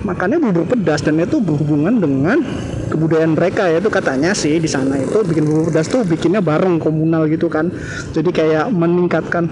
makannya 0.06 0.40
bubur 0.40 0.64
pedas 0.64 1.04
dan 1.04 1.20
itu 1.20 1.42
berhubungan 1.42 1.99
dengan 1.99 2.40
kebudayaan 2.88 3.35
mereka 3.35 3.66
ya. 3.66 3.82
Itu 3.82 3.90
katanya 3.90 4.32
sih 4.32 4.56
di 4.62 4.70
sana 4.70 4.97
itu 5.02 5.20
bikin 5.26 5.44
bubur 5.44 5.75
pedas 5.75 5.90
tuh 5.90 6.06
bikinnya 6.06 6.38
bareng 6.38 6.78
komunal 6.78 7.26
gitu 7.26 7.50
kan. 7.50 7.68
Jadi 8.14 8.30
kayak 8.30 8.70
meningkatkan 8.70 9.50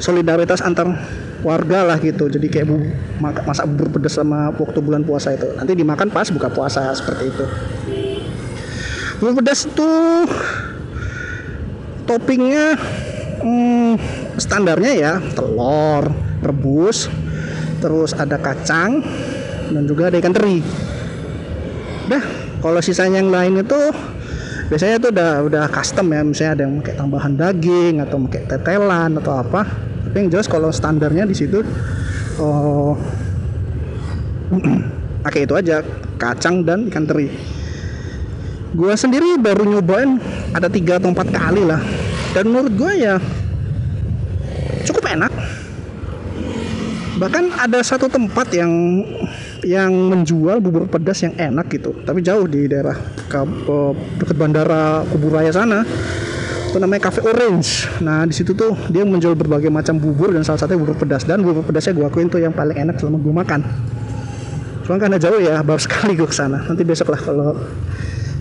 solidaritas 0.00 0.62
antar 0.62 0.94
warga 1.42 1.84
lah 1.84 1.98
gitu. 1.98 2.28
Jadi 2.30 2.46
kayak 2.48 2.66
bu, 2.70 2.76
masak 3.20 3.66
bubur 3.68 3.98
pedas 3.98 4.16
sama 4.16 4.52
waktu 4.54 4.78
bulan 4.78 5.02
puasa 5.02 5.34
itu. 5.34 5.48
Nanti 5.58 5.72
dimakan 5.74 6.08
pas 6.08 6.30
buka 6.30 6.48
puasa 6.48 6.88
seperti 6.94 7.34
itu. 7.34 7.44
Bubur 9.20 9.44
pedas 9.44 9.68
itu 9.68 9.90
toppingnya 12.10 12.74
hmm, 13.38 13.94
standarnya 14.34 14.92
ya 14.98 15.14
telur 15.38 16.10
rebus 16.42 17.06
terus 17.78 18.10
ada 18.18 18.34
kacang 18.34 18.98
dan 19.70 19.86
juga 19.86 20.10
ada 20.10 20.18
ikan 20.18 20.34
teri 20.34 20.58
Dah, 22.10 22.26
kalau 22.58 22.82
sisanya 22.82 23.22
yang 23.22 23.30
lain 23.30 23.62
itu 23.62 23.78
biasanya 24.66 24.98
itu 24.98 25.08
udah 25.14 25.30
udah 25.46 25.64
custom 25.70 26.10
ya, 26.10 26.26
misalnya 26.26 26.52
ada 26.58 26.62
yang 26.66 26.74
pakai 26.82 26.94
tambahan 26.98 27.32
daging 27.38 27.94
atau 28.02 28.18
pakai 28.26 28.42
tetelan 28.50 29.10
atau 29.22 29.32
apa. 29.38 29.62
Tapi 30.10 30.16
yang 30.18 30.28
jelas 30.34 30.50
kalau 30.50 30.74
standarnya 30.74 31.22
di 31.22 31.38
situ 31.38 31.62
oh 32.42 32.98
pakai 35.24 35.46
itu 35.46 35.54
aja, 35.54 35.86
kacang 36.18 36.66
dan 36.66 36.90
ikan 36.90 37.06
teri. 37.06 37.30
Gua 38.74 38.98
sendiri 38.98 39.38
baru 39.38 39.62
nyobain 39.62 40.18
ada 40.54 40.68
tiga 40.70 40.98
atau 40.98 41.10
empat 41.10 41.28
kali 41.30 41.62
lah. 41.62 41.80
Dan 42.34 42.50
menurut 42.50 42.72
gue 42.74 42.92
ya 42.98 43.16
cukup 44.86 45.04
enak. 45.10 45.32
Bahkan 47.20 47.44
ada 47.52 47.84
satu 47.84 48.08
tempat 48.08 48.48
yang 48.56 48.72
yang 49.60 49.92
menjual 49.92 50.56
bubur 50.64 50.88
pedas 50.88 51.20
yang 51.20 51.36
enak 51.36 51.68
gitu. 51.68 51.92
Tapi 52.00 52.24
jauh 52.24 52.48
di 52.48 52.64
daerah 52.64 52.96
dekat 54.16 54.36
bandara 54.40 55.04
Kuburaya 55.04 55.52
sana. 55.52 55.84
Itu 56.70 56.78
namanya 56.78 57.10
Cafe 57.10 57.20
Orange. 57.26 57.90
Nah 58.00 58.24
di 58.24 58.32
situ 58.32 58.54
tuh 58.54 58.72
dia 58.88 59.02
menjual 59.04 59.34
berbagai 59.34 59.68
macam 59.68 59.98
bubur 59.98 60.32
dan 60.32 60.46
salah 60.46 60.64
satunya 60.64 60.80
bubur 60.80 60.96
pedas. 60.96 61.28
Dan 61.28 61.44
bubur 61.44 61.66
pedasnya 61.66 61.92
gue 61.92 62.06
akuin 62.06 62.30
tuh 62.32 62.40
yang 62.40 62.54
paling 62.54 62.78
enak 62.78 62.96
selama 62.96 63.18
gue 63.20 63.34
makan. 63.34 63.60
Cuma 64.86 64.96
karena 64.96 65.18
jauh 65.20 65.38
ya 65.38 65.60
baru 65.60 65.78
sekali 65.86 66.18
gue 66.18 66.26
ke 66.26 66.34
sana 66.34 66.66
nanti 66.66 66.82
besok 66.82 67.14
lah 67.14 67.20
kalau 67.22 67.50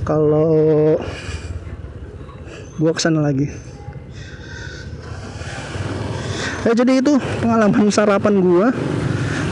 kalau 0.01 0.49
gue 2.79 2.91
ke 2.95 3.01
sana 3.03 3.19
lagi. 3.19 3.47
Ya 6.63 6.71
jadi 6.75 6.99
itu 7.03 7.19
pengalaman 7.43 7.91
sarapan 7.95 8.39
gue 8.39 8.67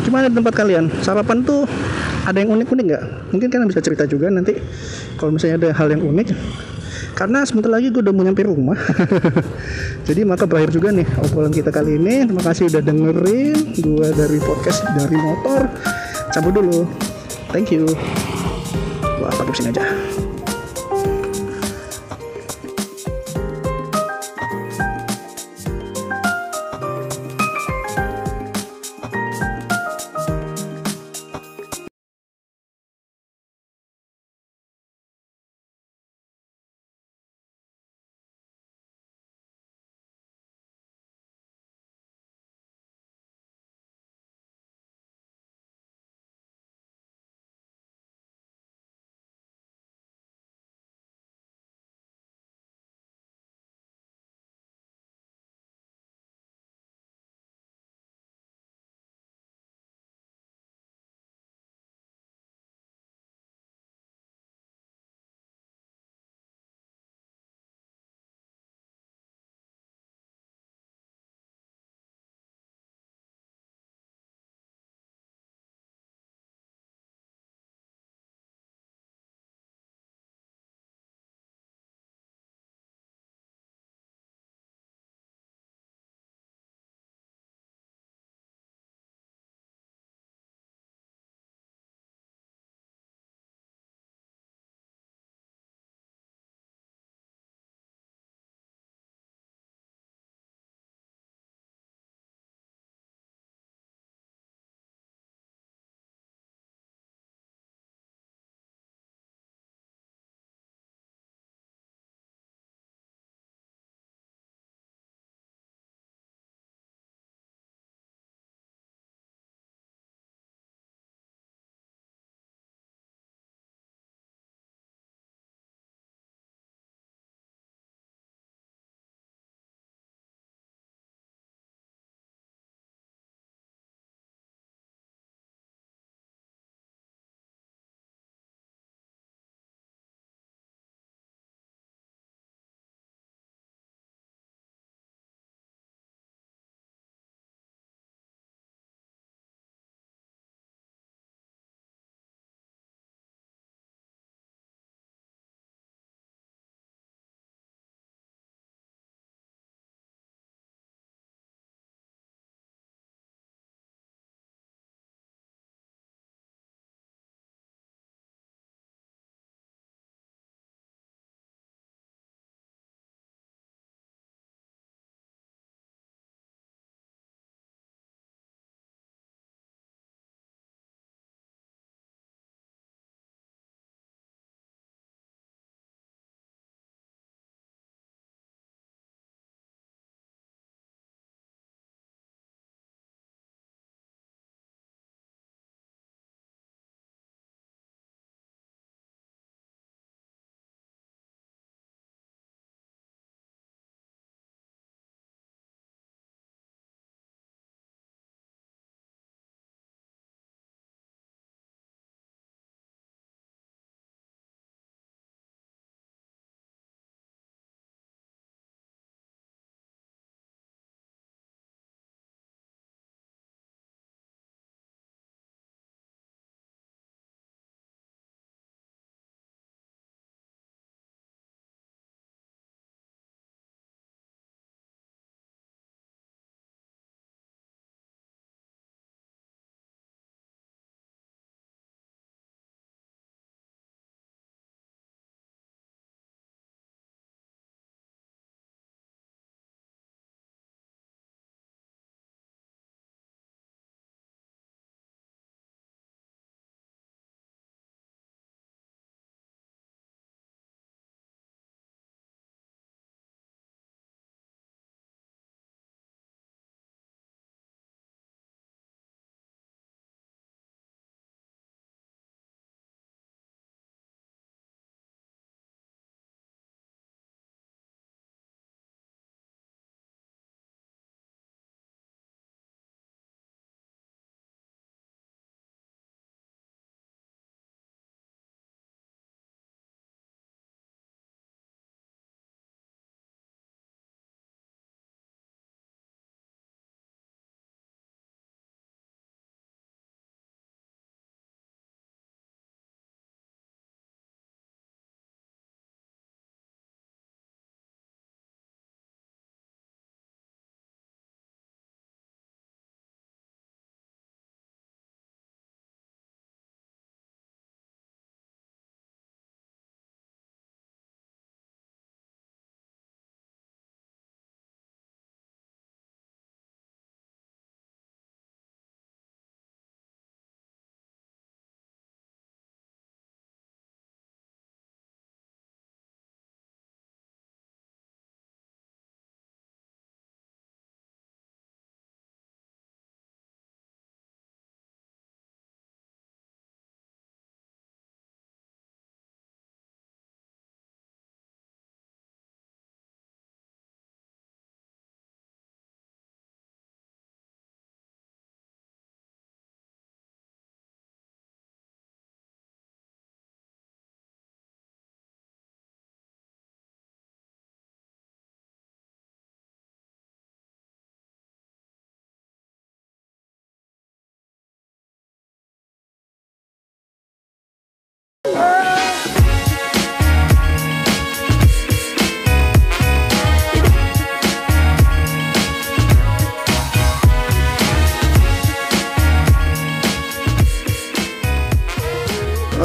gimana 0.07 0.31
tempat 0.31 0.53
kalian. 0.55 0.87
Sarapan 1.03 1.43
tuh 1.43 1.67
ada 2.23 2.39
yang 2.39 2.55
unik-unik 2.55 2.85
nggak? 2.87 3.03
Mungkin 3.35 3.47
kalian 3.51 3.67
bisa 3.67 3.83
cerita 3.83 4.07
juga 4.07 4.31
nanti 4.31 4.55
kalau 5.19 5.35
misalnya 5.35 5.67
ada 5.67 5.69
hal 5.75 5.91
yang 5.91 6.03
unik. 6.07 6.27
Karena 7.17 7.41
sebentar 7.43 7.73
lagi 7.73 7.89
gue 7.89 7.99
udah 7.99 8.13
mau 8.13 8.23
nyampe 8.23 8.45
rumah. 8.45 8.77
Jadi 10.07 10.21
maka 10.23 10.45
berakhir 10.45 10.71
juga 10.71 10.93
nih 10.93 11.07
obrolan 11.19 11.51
kita 11.51 11.73
kali 11.73 11.97
ini. 11.97 12.29
Terima 12.29 12.43
kasih 12.45 12.71
udah 12.71 12.81
dengerin 12.85 13.57
gue 13.75 14.07
dari 14.15 14.39
podcast 14.39 14.85
dari 14.95 15.17
motor. 15.17 15.67
Cabut 16.31 16.53
dulu. 16.55 16.85
Thank 17.51 17.73
you. 17.73 17.89
Gue 19.01 19.27
pakai 19.33 19.53
sini 19.57 19.73
aja 19.73 20.16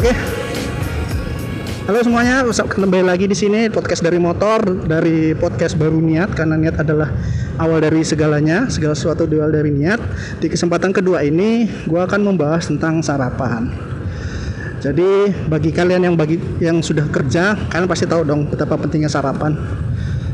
Oke. 0.02 0.18
Halo 1.86 2.02
semuanya, 2.02 2.42
kembali 2.50 3.06
lagi 3.06 3.30
di 3.30 3.38
sini 3.38 3.70
podcast 3.70 4.02
dari 4.02 4.18
motor 4.18 4.58
dari 4.82 5.30
podcast 5.30 5.78
baru 5.78 6.02
niat 6.02 6.34
karena 6.34 6.58
niat 6.58 6.82
adalah 6.82 7.14
awal 7.62 7.78
dari 7.78 8.02
segalanya, 8.02 8.66
segala 8.66 8.98
sesuatu 8.98 9.30
awal 9.30 9.54
dari 9.54 9.70
niat. 9.70 10.02
Di 10.42 10.50
kesempatan 10.50 10.90
kedua 10.90 11.22
ini, 11.22 11.70
gue 11.86 12.02
akan 12.02 12.18
membahas 12.18 12.66
tentang 12.66 12.98
sarapan. 12.98 13.70
Jadi 14.82 15.30
bagi 15.46 15.70
kalian 15.70 16.10
yang 16.10 16.18
bagi 16.18 16.42
yang 16.58 16.82
sudah 16.82 17.06
kerja, 17.06 17.54
kalian 17.70 17.86
pasti 17.86 18.02
tahu 18.02 18.26
dong 18.26 18.50
betapa 18.50 18.74
pentingnya 18.74 19.06
sarapan. 19.06 19.54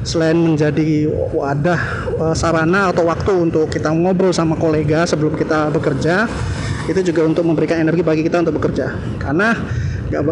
Selain 0.01 0.41
menjadi 0.41 1.13
wadah 1.13 1.81
eh, 2.17 2.35
sarana 2.41 2.89
atau 2.89 3.05
waktu 3.05 3.37
untuk 3.37 3.69
kita 3.69 3.93
ngobrol 3.93 4.33
sama 4.33 4.57
kolega 4.57 5.05
sebelum 5.05 5.37
kita 5.37 5.69
bekerja, 5.77 6.25
itu 6.89 7.13
juga 7.13 7.29
untuk 7.29 7.45
memberikan 7.45 7.85
energi 7.85 8.01
bagi 8.01 8.25
kita 8.25 8.41
untuk 8.41 8.57
bekerja. 8.57 8.97
Karena 9.21 9.53
gak, 10.09 10.23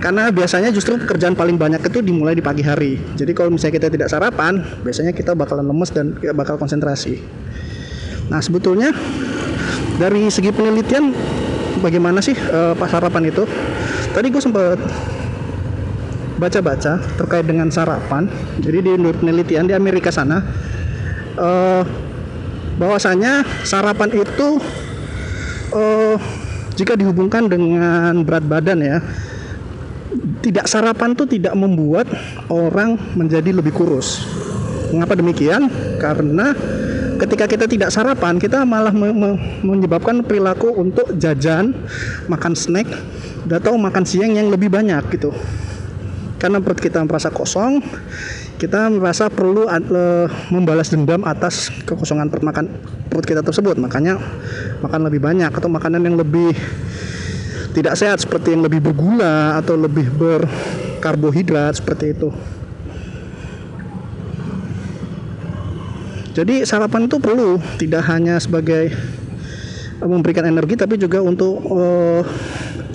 karena 0.00 0.32
biasanya 0.32 0.72
justru 0.72 0.98
pekerjaan 0.98 1.36
paling 1.36 1.60
banyak 1.60 1.78
itu 1.84 2.00
dimulai 2.00 2.34
di 2.34 2.42
pagi 2.42 2.64
hari. 2.64 2.98
Jadi 3.14 3.36
kalau 3.36 3.52
misalnya 3.52 3.78
kita 3.78 3.88
tidak 3.92 4.08
sarapan, 4.08 4.64
biasanya 4.82 5.12
kita 5.12 5.36
bakalan 5.36 5.68
lemes 5.68 5.92
dan 5.92 6.16
tidak 6.18 6.34
bakal 6.42 6.56
konsentrasi. 6.56 7.20
Nah 8.32 8.40
sebetulnya 8.40 8.90
dari 10.00 10.26
segi 10.32 10.50
penelitian 10.50 11.12
bagaimana 11.84 12.18
sih 12.24 12.34
uh, 12.34 12.72
pas 12.74 12.88
sarapan 12.90 13.28
itu? 13.28 13.44
Tadi 14.12 14.26
gue 14.28 14.42
sempat 14.42 14.80
baca-baca 16.42 16.98
terkait 16.98 17.46
dengan 17.46 17.70
sarapan. 17.70 18.26
Jadi 18.58 18.78
di 18.82 18.90
penelitian 18.96 19.70
di 19.70 19.74
Amerika 19.78 20.10
sana, 20.10 20.42
uh, 21.38 21.82
bahwasanya 22.80 23.46
sarapan 23.62 24.10
itu 24.18 24.58
uh, 25.72 26.16
jika 26.76 26.96
dihubungkan 26.96 27.48
dengan 27.48 28.24
berat 28.24 28.44
badan 28.44 28.78
ya 28.80 28.98
tidak 30.44 30.68
sarapan 30.68 31.16
tuh 31.16 31.24
tidak 31.24 31.54
membuat 31.56 32.06
orang 32.52 32.98
menjadi 33.16 33.54
lebih 33.54 33.72
kurus. 33.72 34.24
Mengapa 34.92 35.16
demikian? 35.16 35.72
Karena 35.96 36.52
ketika 37.16 37.48
kita 37.48 37.64
tidak 37.64 37.88
sarapan, 37.94 38.36
kita 38.36 38.66
malah 38.68 38.92
me 38.92 39.08
me 39.14 39.30
menyebabkan 39.64 40.20
perilaku 40.20 40.68
untuk 40.76 41.16
jajan, 41.16 41.72
makan 42.28 42.52
snack, 42.52 42.90
atau 43.48 43.78
makan 43.80 44.04
siang 44.04 44.36
yang 44.36 44.52
lebih 44.52 44.68
banyak 44.68 45.00
gitu. 45.16 45.32
Karena 46.36 46.58
perut 46.58 46.82
kita 46.82 47.00
merasa 47.06 47.30
kosong, 47.30 47.80
kita 48.62 48.86
merasa 48.94 49.26
perlu 49.26 49.66
membalas 50.54 50.94
dendam 50.94 51.26
atas 51.26 51.66
kekosongan 51.82 52.30
perut 52.30 52.46
makan 52.46 52.70
perut 53.10 53.26
kita 53.26 53.42
tersebut. 53.42 53.74
Makanya 53.74 54.22
makan 54.78 55.10
lebih 55.10 55.18
banyak 55.18 55.50
atau 55.50 55.66
makanan 55.66 56.06
yang 56.06 56.14
lebih 56.14 56.54
tidak 57.74 57.98
sehat 57.98 58.22
seperti 58.22 58.54
yang 58.54 58.62
lebih 58.62 58.78
bergula 58.78 59.58
atau 59.58 59.74
lebih 59.74 60.06
berkarbohidrat 60.14 61.82
seperti 61.82 62.14
itu. 62.14 62.30
Jadi 66.32 66.62
sarapan 66.62 67.10
itu 67.10 67.18
perlu 67.18 67.58
tidak 67.82 68.06
hanya 68.08 68.38
sebagai 68.38 68.94
memberikan 69.98 70.46
energi 70.46 70.78
tapi 70.78 70.96
juga 71.02 71.18
untuk 71.18 71.60
uh, 71.66 72.22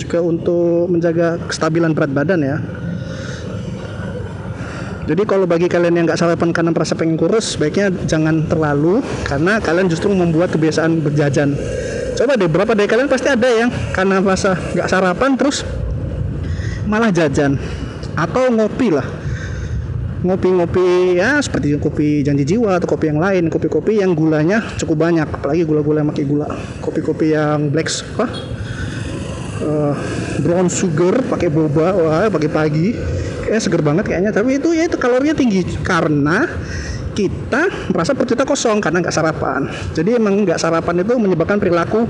juga 0.00 0.18
untuk 0.24 0.88
menjaga 0.88 1.36
kestabilan 1.44 1.92
berat 1.92 2.08
badan 2.16 2.40
ya. 2.40 2.56
Jadi 5.08 5.24
kalau 5.24 5.48
bagi 5.48 5.72
kalian 5.72 5.96
yang 5.96 6.04
nggak 6.04 6.20
sarapan 6.20 6.52
karena 6.52 6.68
merasa 6.68 6.92
pengen 6.92 7.16
kurus, 7.16 7.56
baiknya 7.56 7.88
jangan 8.04 8.44
terlalu 8.44 9.00
karena 9.24 9.56
kalian 9.56 9.88
justru 9.88 10.12
membuat 10.12 10.52
kebiasaan 10.52 11.00
berjajan. 11.00 11.56
Coba 12.12 12.36
deh 12.36 12.44
berapa 12.44 12.76
dari 12.76 12.84
kalian 12.84 13.08
pasti 13.08 13.32
ada 13.32 13.48
yang 13.48 13.72
karena 13.96 14.20
rasa 14.20 14.52
nggak 14.52 14.84
sarapan 14.84 15.32
terus 15.40 15.64
malah 16.84 17.08
jajan. 17.08 17.56
Atau 18.20 18.52
ngopi 18.52 18.92
lah. 18.92 19.08
Ngopi-ngopi 20.18 21.16
ya 21.16 21.40
seperti 21.40 21.78
kopi 21.80 22.26
janji 22.26 22.44
jiwa 22.44 22.76
atau 22.76 22.90
kopi 22.90 23.06
yang 23.08 23.22
lain 23.22 23.46
kopi-kopi 23.48 24.04
yang 24.04 24.12
gulanya 24.12 24.60
cukup 24.76 25.08
banyak. 25.08 25.24
Apalagi 25.24 25.64
gula-gula 25.64 26.04
yang 26.04 26.12
pakai 26.12 26.28
gula. 26.28 26.52
Kopi-kopi 26.84 27.32
yang 27.32 27.72
black 27.72 27.88
apa? 28.12 28.26
Uh, 29.58 29.94
brown 30.44 30.68
sugar 30.68 31.24
pakai 31.32 31.48
boba 31.48 31.96
wah 31.96 32.26
pagi-pagi 32.28 32.94
kayak 33.48 33.62
seger 33.64 33.82
banget 33.82 34.04
kayaknya 34.12 34.30
tapi 34.30 34.60
itu 34.60 34.76
ya 34.76 34.84
itu 34.86 35.00
kalorinya 35.00 35.34
tinggi 35.34 35.64
karena 35.80 36.44
kita 37.18 37.90
merasa 37.90 38.14
perut 38.14 38.30
kita 38.30 38.46
kosong 38.46 38.78
karena 38.78 39.02
nggak 39.02 39.10
sarapan. 39.10 39.66
Jadi 39.90 40.22
emang 40.22 40.46
nggak 40.46 40.54
sarapan 40.54 41.02
itu 41.02 41.18
menyebabkan 41.18 41.58
perilaku 41.58 42.06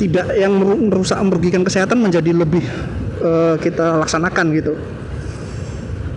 tidak 0.00 0.32
yang 0.32 0.56
merusak 0.88 1.20
merugikan 1.20 1.60
kesehatan 1.60 2.00
menjadi 2.00 2.32
lebih 2.32 2.64
uh, 3.20 3.60
kita 3.60 4.00
laksanakan 4.00 4.46
gitu. 4.56 4.72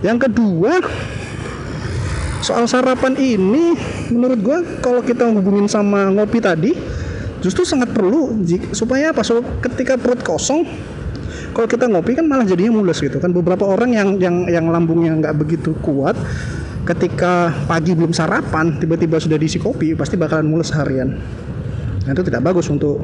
Yang 0.00 0.28
kedua 0.30 0.80
soal 2.40 2.64
sarapan 2.64 3.18
ini 3.20 3.76
menurut 4.08 4.40
gue 4.40 4.58
kalau 4.80 5.04
kita 5.04 5.28
hubungin 5.28 5.68
sama 5.68 6.08
ngopi 6.08 6.40
tadi 6.40 6.72
justru 7.44 7.68
sangat 7.68 7.92
perlu 7.92 8.38
supaya 8.72 9.10
apa 9.10 9.20
so, 9.26 9.42
ketika 9.60 9.98
perut 10.00 10.22
kosong 10.24 10.64
kalau 11.52 11.68
kita 11.68 11.84
ngopi 11.86 12.16
kan 12.16 12.26
malah 12.26 12.46
jadinya 12.48 12.80
mulus 12.80 12.98
gitu 13.02 13.20
kan. 13.20 13.30
Beberapa 13.30 13.66
orang 13.66 13.94
yang 13.94 14.08
yang 14.18 14.48
yang 14.48 14.66
lambungnya 14.70 15.14
nggak 15.18 15.34
begitu 15.36 15.76
kuat 15.84 16.16
ketika 16.86 17.50
pagi 17.66 17.92
belum 17.98 18.14
sarapan 18.14 18.78
tiba-tiba 18.78 19.18
sudah 19.18 19.34
diisi 19.34 19.58
kopi 19.58 19.94
pasti 19.98 20.14
bakalan 20.14 20.46
mulus 20.46 20.70
harian. 20.74 21.18
Nah, 22.06 22.10
itu 22.14 22.22
tidak 22.22 22.46
bagus 22.46 22.70
untuk 22.70 23.02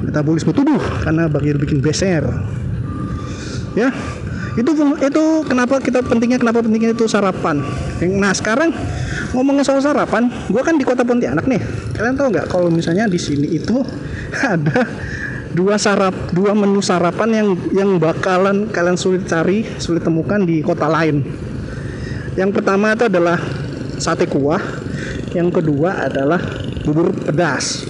metabolisme 0.00 0.54
tubuh 0.56 0.80
karena 1.04 1.28
bagi 1.28 1.52
bikin 1.52 1.84
beser 1.84 2.24
ya 3.76 3.92
itu 4.58 4.72
itu 4.98 5.24
kenapa 5.46 5.78
kita 5.78 6.02
pentingnya 6.02 6.42
kenapa 6.42 6.58
pentingnya 6.60 6.90
itu 6.90 7.06
sarapan. 7.06 7.62
Nah 8.18 8.34
sekarang 8.34 8.74
ngomongin 9.30 9.62
soal 9.62 9.78
sarapan 9.78 10.26
gue 10.50 10.62
kan 10.62 10.74
di 10.74 10.82
kota 10.82 11.06
Pontianak 11.06 11.46
nih. 11.46 11.62
Kalian 11.94 12.18
tahu 12.18 12.34
nggak 12.34 12.46
kalau 12.50 12.66
misalnya 12.66 13.06
di 13.06 13.20
sini 13.20 13.46
itu 13.46 13.78
ada 14.54 14.82
dua 15.50 15.78
sarap 15.78 16.14
dua 16.30 16.54
menu 16.54 16.78
sarapan 16.78 17.30
yang 17.34 17.48
yang 17.74 17.90
bakalan 17.98 18.70
kalian 18.70 18.94
sulit 18.94 19.26
cari 19.26 19.66
sulit 19.82 20.06
temukan 20.06 20.38
di 20.42 20.62
kota 20.62 20.86
lain 20.86 21.26
yang 22.38 22.54
pertama 22.54 22.94
itu 22.94 23.10
adalah 23.10 23.36
sate 23.98 24.24
kuah. 24.30 24.62
Yang 25.34 25.60
kedua 25.62 26.08
adalah 26.08 26.38
bubur 26.86 27.10
pedas. 27.12 27.84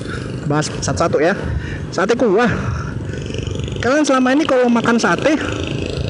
Bahas 0.48 0.72
satu-satu 0.80 1.20
ya. 1.20 1.36
Sate 1.92 2.16
kuah. 2.16 2.48
Kalian 3.80 4.04
selama 4.04 4.36
ini 4.36 4.44
kalau 4.44 4.68
makan 4.68 5.00
sate, 5.00 5.36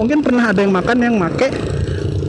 mungkin 0.00 0.22
pernah 0.22 0.50
ada 0.50 0.62
yang 0.62 0.74
makan 0.74 0.96
yang 0.98 1.14
make 1.20 1.50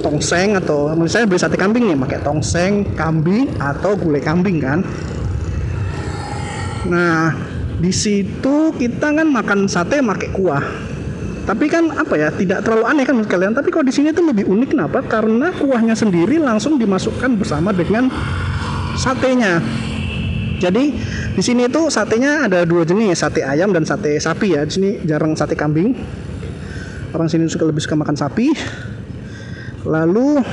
tongseng 0.01 0.57
atau 0.57 0.93
misalnya 0.97 1.29
beli 1.29 1.41
sate 1.41 1.57
kambing 1.57 1.85
nih, 1.89 1.97
pakai 1.97 2.19
tongseng, 2.25 2.93
kambing 2.97 3.49
atau 3.57 3.93
gulai 3.97 4.21
kambing 4.21 4.61
kan. 4.61 4.85
Nah, 6.89 7.33
di 7.81 7.89
situ 7.89 8.69
kita 8.77 9.09
kan 9.09 9.25
makan 9.25 9.65
sate 9.65 10.05
pakai 10.05 10.29
kuah. 10.29 10.61
Tapi 11.41 11.65
kan 11.65 11.89
apa 11.97 12.13
ya 12.13 12.29
tidak 12.29 12.61
terlalu 12.61 12.85
aneh 12.85 13.03
kan 13.09 13.17
kalian? 13.25 13.57
Tapi 13.57 13.73
kalau 13.73 13.81
di 13.81 13.89
sini 13.89 14.13
tuh 14.13 14.29
lebih 14.29 14.45
unik 14.45 14.77
kenapa? 14.77 15.01
Karena 15.01 15.49
kuahnya 15.49 15.97
sendiri 15.97 16.37
langsung 16.37 16.77
dimasukkan 16.77 17.33
bersama 17.41 17.73
dengan 17.73 18.13
satenya. 18.93 19.57
Jadi 20.61 20.93
di 21.33 21.41
sini 21.41 21.65
tuh 21.65 21.89
satenya 21.89 22.45
ada 22.45 22.61
dua 22.61 22.85
jenis 22.85 23.17
sate 23.17 23.41
ayam 23.41 23.73
dan 23.73 23.81
sate 23.81 24.21
sapi 24.21 24.53
ya. 24.53 24.61
Di 24.61 24.71
sini 24.77 24.89
jarang 25.01 25.33
sate 25.33 25.57
kambing. 25.57 25.97
Orang 27.17 27.25
sini 27.25 27.49
suka 27.49 27.65
lebih 27.65 27.81
suka 27.81 27.97
makan 27.97 28.13
sapi. 28.13 28.53
Lalu 29.81 30.45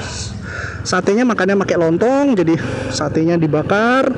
satenya 0.89 1.29
makannya 1.29 1.61
pakai 1.61 1.77
lontong 1.77 2.33
jadi 2.33 2.57
satenya 2.89 3.37
dibakar 3.37 4.09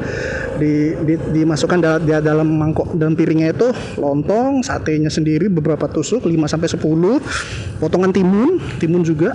di, 0.60 0.92
di 1.08 1.14
dimasukkan 1.40 1.78
da, 1.80 1.96
di 1.96 2.12
dalam 2.20 2.46
mangkok 2.46 2.92
dalam 2.92 3.16
piringnya 3.16 3.56
itu 3.56 3.72
lontong 3.96 4.60
satenya 4.60 5.08
sendiri 5.08 5.48
beberapa 5.48 5.88
tusuk 5.88 6.28
5 6.28 6.36
sampai 6.44 6.68
10 6.68 7.80
potongan 7.80 8.12
timun 8.12 8.60
timun 8.76 9.00
juga 9.00 9.32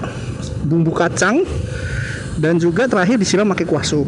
bumbu 0.61 0.93
kacang 0.93 1.41
dan 2.37 2.61
juga 2.61 2.85
terakhir 2.85 3.17
disiram 3.17 3.47
pakai 3.49 3.65
kuah 3.65 3.83
sup. 3.83 4.07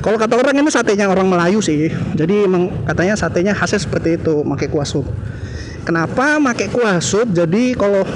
Kalau 0.00 0.16
kata 0.16 0.32
orang 0.40 0.56
ini 0.56 0.72
satenya 0.72 1.12
orang 1.12 1.28
Melayu 1.28 1.60
sih. 1.60 1.92
Jadi 2.16 2.48
emang 2.48 2.72
katanya 2.88 3.14
satenya 3.20 3.52
khasnya 3.52 3.84
seperti 3.84 4.16
itu 4.16 4.40
pakai 4.40 4.68
kuah 4.72 4.88
sup. 4.88 5.04
Kenapa 5.84 6.40
pakai 6.40 6.72
kuah 6.72 6.96
sup? 7.04 7.28
Jadi 7.28 7.76
kalau 7.76 8.08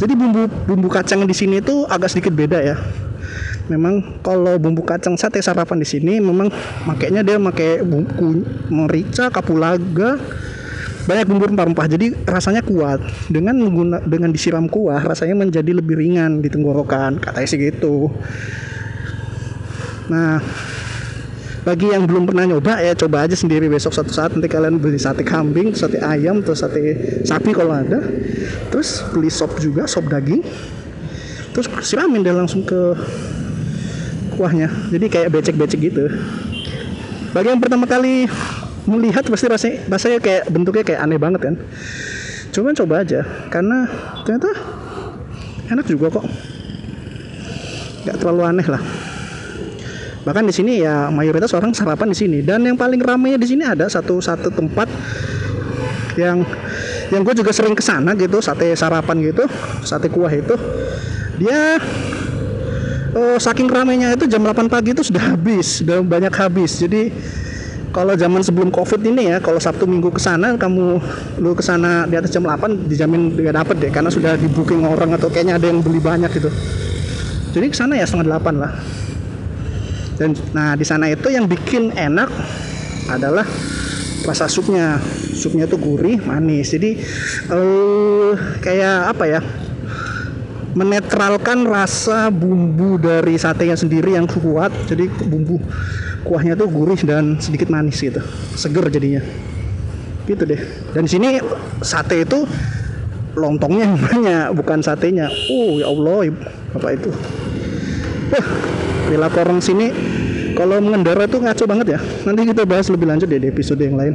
jadi 0.00 0.12
bumbu 0.16 0.48
bumbu 0.64 0.88
kacang 0.88 1.22
di 1.28 1.36
sini 1.36 1.60
itu 1.60 1.84
agak 1.86 2.10
sedikit 2.10 2.32
beda 2.34 2.58
ya 2.58 2.76
memang 3.70 4.22
kalau 4.24 4.58
bumbu 4.58 4.82
kacang 4.82 5.14
sate 5.14 5.38
sarapan 5.38 5.78
di 5.78 5.86
sini 5.86 6.18
memang 6.18 6.50
makainya 6.88 7.22
dia 7.22 7.38
pakai 7.38 7.86
bumbu 7.86 8.42
merica 8.70 9.30
kapulaga 9.30 10.18
banyak 11.02 11.26
bumbu 11.26 11.50
rempah-rempah. 11.50 11.86
Jadi 11.90 12.14
rasanya 12.26 12.62
kuat. 12.62 13.02
Dengan 13.26 13.58
mengguna 13.58 13.98
dengan 14.02 14.30
disiram 14.30 14.70
kuah 14.70 15.02
rasanya 15.02 15.34
menjadi 15.34 15.74
lebih 15.74 15.98
ringan 15.98 16.38
di 16.38 16.48
tenggorokan. 16.50 17.18
Katanya 17.18 17.48
sih 17.48 17.58
gitu. 17.58 18.10
Nah 20.06 20.38
bagi 21.62 21.94
yang 21.94 22.10
belum 22.10 22.26
pernah 22.26 22.42
nyoba 22.42 22.82
ya 22.82 22.94
coba 22.94 23.26
aja 23.26 23.34
sendiri. 23.34 23.66
Besok 23.66 23.94
suatu 23.94 24.14
saat 24.14 24.34
nanti 24.34 24.46
kalian 24.46 24.78
beli 24.78 24.98
sate 24.98 25.26
kambing 25.26 25.74
sate 25.74 25.98
ayam 25.98 26.42
terus 26.42 26.62
sate 26.62 27.22
sapi 27.26 27.50
kalau 27.50 27.74
ada. 27.74 27.98
Terus 28.70 29.02
beli 29.10 29.30
sop 29.30 29.58
juga 29.58 29.90
sop 29.90 30.06
daging. 30.06 30.42
Terus 31.52 31.66
siramin 31.82 32.22
deh 32.22 32.32
langsung 32.32 32.62
ke 32.62 32.94
kuahnya. 34.34 34.68
Jadi 34.90 35.06
kayak 35.08 35.28
becek-becek 35.32 35.80
gitu. 35.80 36.08
Bagi 37.32 37.48
yang 37.48 37.60
pertama 37.60 37.88
kali 37.88 38.28
melihat 38.84 39.22
pasti 39.30 39.46
rasanya 39.46 39.76
rasanya 39.86 40.18
kayak 40.18 40.50
bentuknya 40.50 40.84
kayak 40.84 41.00
aneh 41.00 41.18
banget 41.20 41.40
kan? 41.48 41.54
Coba 42.52 42.76
coba 42.76 42.94
aja 43.00 43.24
karena 43.48 43.88
ternyata 44.26 44.50
enak 45.72 45.86
juga 45.88 46.20
kok. 46.20 46.26
Nggak 48.04 48.16
terlalu 48.20 48.42
aneh 48.44 48.66
lah. 48.68 48.82
Bahkan 50.22 50.44
di 50.46 50.54
sini 50.54 50.72
ya 50.84 51.10
mayoritas 51.10 51.50
orang 51.56 51.74
sarapan 51.74 52.12
di 52.12 52.18
sini. 52.18 52.38
Dan 52.44 52.62
yang 52.68 52.76
paling 52.76 53.00
ramainya 53.00 53.40
di 53.40 53.48
sini 53.48 53.64
ada 53.66 53.88
satu 53.88 54.20
satu 54.22 54.52
tempat 54.52 54.86
yang 56.20 56.44
yang 57.08 57.24
gue 57.24 57.34
juga 57.36 57.52
sering 57.52 57.72
ke 57.72 57.80
sana 57.80 58.12
gitu 58.16 58.40
sate 58.44 58.76
sarapan 58.76 59.20
gitu 59.24 59.44
sate 59.82 60.12
kuah 60.12 60.30
itu. 60.30 60.54
Dia 61.40 61.80
oh, 63.16 63.36
saking 63.36 63.68
ramainya 63.68 64.12
itu 64.16 64.24
jam 64.28 64.42
8 64.44 64.68
pagi 64.68 64.96
itu 64.96 65.04
sudah 65.04 65.36
habis 65.36 65.80
sudah 65.84 66.00
banyak 66.00 66.32
habis. 66.32 66.80
Jadi 66.80 67.12
kalau 67.92 68.16
zaman 68.16 68.40
sebelum 68.40 68.72
covid 68.72 69.04
ini 69.04 69.28
ya 69.28 69.36
kalau 69.38 69.60
sabtu 69.60 69.84
minggu 69.84 70.08
ke 70.08 70.20
sana 70.20 70.56
kamu 70.56 70.96
lu 71.38 71.52
ke 71.52 71.60
sana 71.60 72.08
di 72.08 72.16
atas 72.16 72.32
jam 72.32 72.40
8 72.40 72.88
dijamin 72.88 73.36
gak 73.36 73.52
dapet 73.52 73.76
deh 73.84 73.90
karena 73.92 74.08
sudah 74.08 74.40
di 74.40 74.48
booking 74.48 74.80
orang 74.88 75.12
atau 75.12 75.28
kayaknya 75.28 75.60
ada 75.60 75.68
yang 75.68 75.84
beli 75.84 76.00
banyak 76.00 76.32
gitu. 76.32 76.48
Jadi 77.52 77.66
ke 77.68 77.76
sana 77.76 78.00
ya 78.00 78.08
setengah 78.08 78.32
delapan 78.32 78.54
lah. 78.64 78.72
Dan 80.16 80.32
nah 80.56 80.72
di 80.72 80.84
sana 80.88 81.12
itu 81.12 81.28
yang 81.28 81.44
bikin 81.44 81.92
enak 81.92 82.32
adalah 83.12 83.44
rasa 84.24 84.48
supnya. 84.48 84.96
Supnya 85.32 85.66
tuh 85.66 85.76
gurih 85.76 86.22
manis. 86.22 86.72
Jadi 86.72 86.96
uh, 87.50 88.32
kayak 88.62 89.12
apa 89.12 89.24
ya 89.26 89.40
menetralkan 90.72 91.68
rasa 91.68 92.32
bumbu 92.32 92.96
dari 92.96 93.36
satenya 93.36 93.76
sendiri 93.76 94.16
yang 94.16 94.24
kuat. 94.28 94.72
Jadi 94.88 95.08
bumbu 95.28 95.60
kuahnya 96.22 96.56
tuh 96.56 96.68
gurih 96.68 97.00
dan 97.04 97.36
sedikit 97.40 97.68
manis 97.68 98.00
gitu. 98.00 98.20
Seger 98.56 98.88
jadinya. 98.88 99.22
Gitu 100.24 100.42
deh. 100.42 100.60
Dan 100.96 101.04
sini 101.04 101.42
sate 101.84 102.24
itu 102.24 102.46
lontongnya 103.36 103.92
yang 103.92 104.00
banyak 104.00 104.46
bukan 104.56 104.80
satenya. 104.84 105.28
Oh 105.48 105.80
ya 105.80 105.88
Allah 105.88 106.32
apa 106.72 106.88
itu 106.96 107.12
wah 108.32 108.46
perilaku 109.08 109.36
orang 109.44 109.60
sini 109.60 109.92
kalau 110.56 110.80
mengendara 110.80 111.28
itu 111.28 111.40
ngaco 111.40 111.64
banget 111.68 111.86
ya. 111.96 112.00
Nanti 112.28 112.40
kita 112.48 112.62
bahas 112.64 112.88
lebih 112.88 113.08
lanjut 113.08 113.28
deh 113.28 113.40
di 113.40 113.48
episode 113.48 113.80
yang 113.80 113.96
lain. 113.96 114.14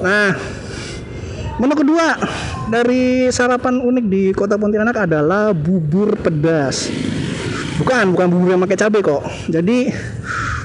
Nah 0.00 0.59
menu 1.60 1.76
kedua 1.76 2.16
dari 2.72 3.28
sarapan 3.28 3.84
unik 3.84 4.04
di 4.08 4.22
kota 4.32 4.56
Pontianak 4.56 5.04
adalah 5.04 5.52
bubur 5.52 6.16
pedas. 6.16 6.88
Bukan 7.76 8.16
bukan 8.16 8.26
bubur 8.32 8.48
yang 8.56 8.64
pakai 8.64 8.80
cabai 8.80 9.04
kok. 9.04 9.22
Jadi 9.52 9.92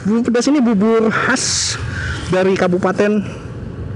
bubur 0.07 0.31
pedas 0.31 0.47
ini 0.47 0.63
bubur 0.63 1.11
khas 1.11 1.75
dari 2.31 2.55
kabupaten 2.55 3.27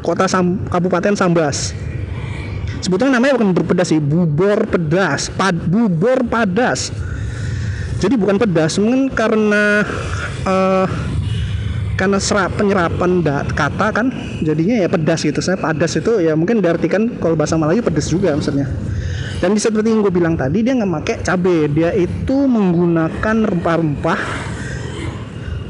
kota 0.04 0.28
Sam, 0.28 0.68
kabupaten 0.68 1.16
Sambas. 1.16 1.72
Sebetulnya 2.84 3.16
namanya 3.16 3.40
bukan 3.40 3.56
bubur 3.56 3.66
pedas 3.72 3.96
sih 3.96 4.04
bubur 4.04 4.68
pedas 4.68 5.32
pad, 5.32 5.56
bubur 5.56 6.28
padas. 6.28 6.92
Jadi 8.04 8.20
bukan 8.20 8.36
pedas 8.36 8.76
mungkin 8.76 9.08
karena 9.12 9.88
uh, 10.44 10.88
karena 12.00 12.16
serap 12.16 12.56
penyerapan 12.56 13.20
kata 13.52 13.88
kan 13.92 14.08
jadinya 14.40 14.80
ya 14.80 14.88
pedas 14.88 15.20
gitu. 15.28 15.44
Saya 15.44 15.60
padas 15.60 16.00
itu 16.00 16.24
ya 16.24 16.32
mungkin 16.32 16.64
diartikan 16.64 17.20
kalau 17.20 17.36
bahasa 17.36 17.60
Melayu 17.60 17.84
pedas 17.84 18.08
juga 18.08 18.32
maksudnya. 18.32 18.72
Dan 19.44 19.52
seperti 19.60 19.92
yang 19.92 20.00
gue 20.00 20.12
bilang 20.12 20.40
tadi 20.40 20.64
dia 20.64 20.80
nggak 20.80 20.92
pakai 21.04 21.16
cabai 21.28 21.68
dia 21.68 21.92
itu 21.92 22.48
menggunakan 22.48 23.36
rempah-rempah. 23.52 24.20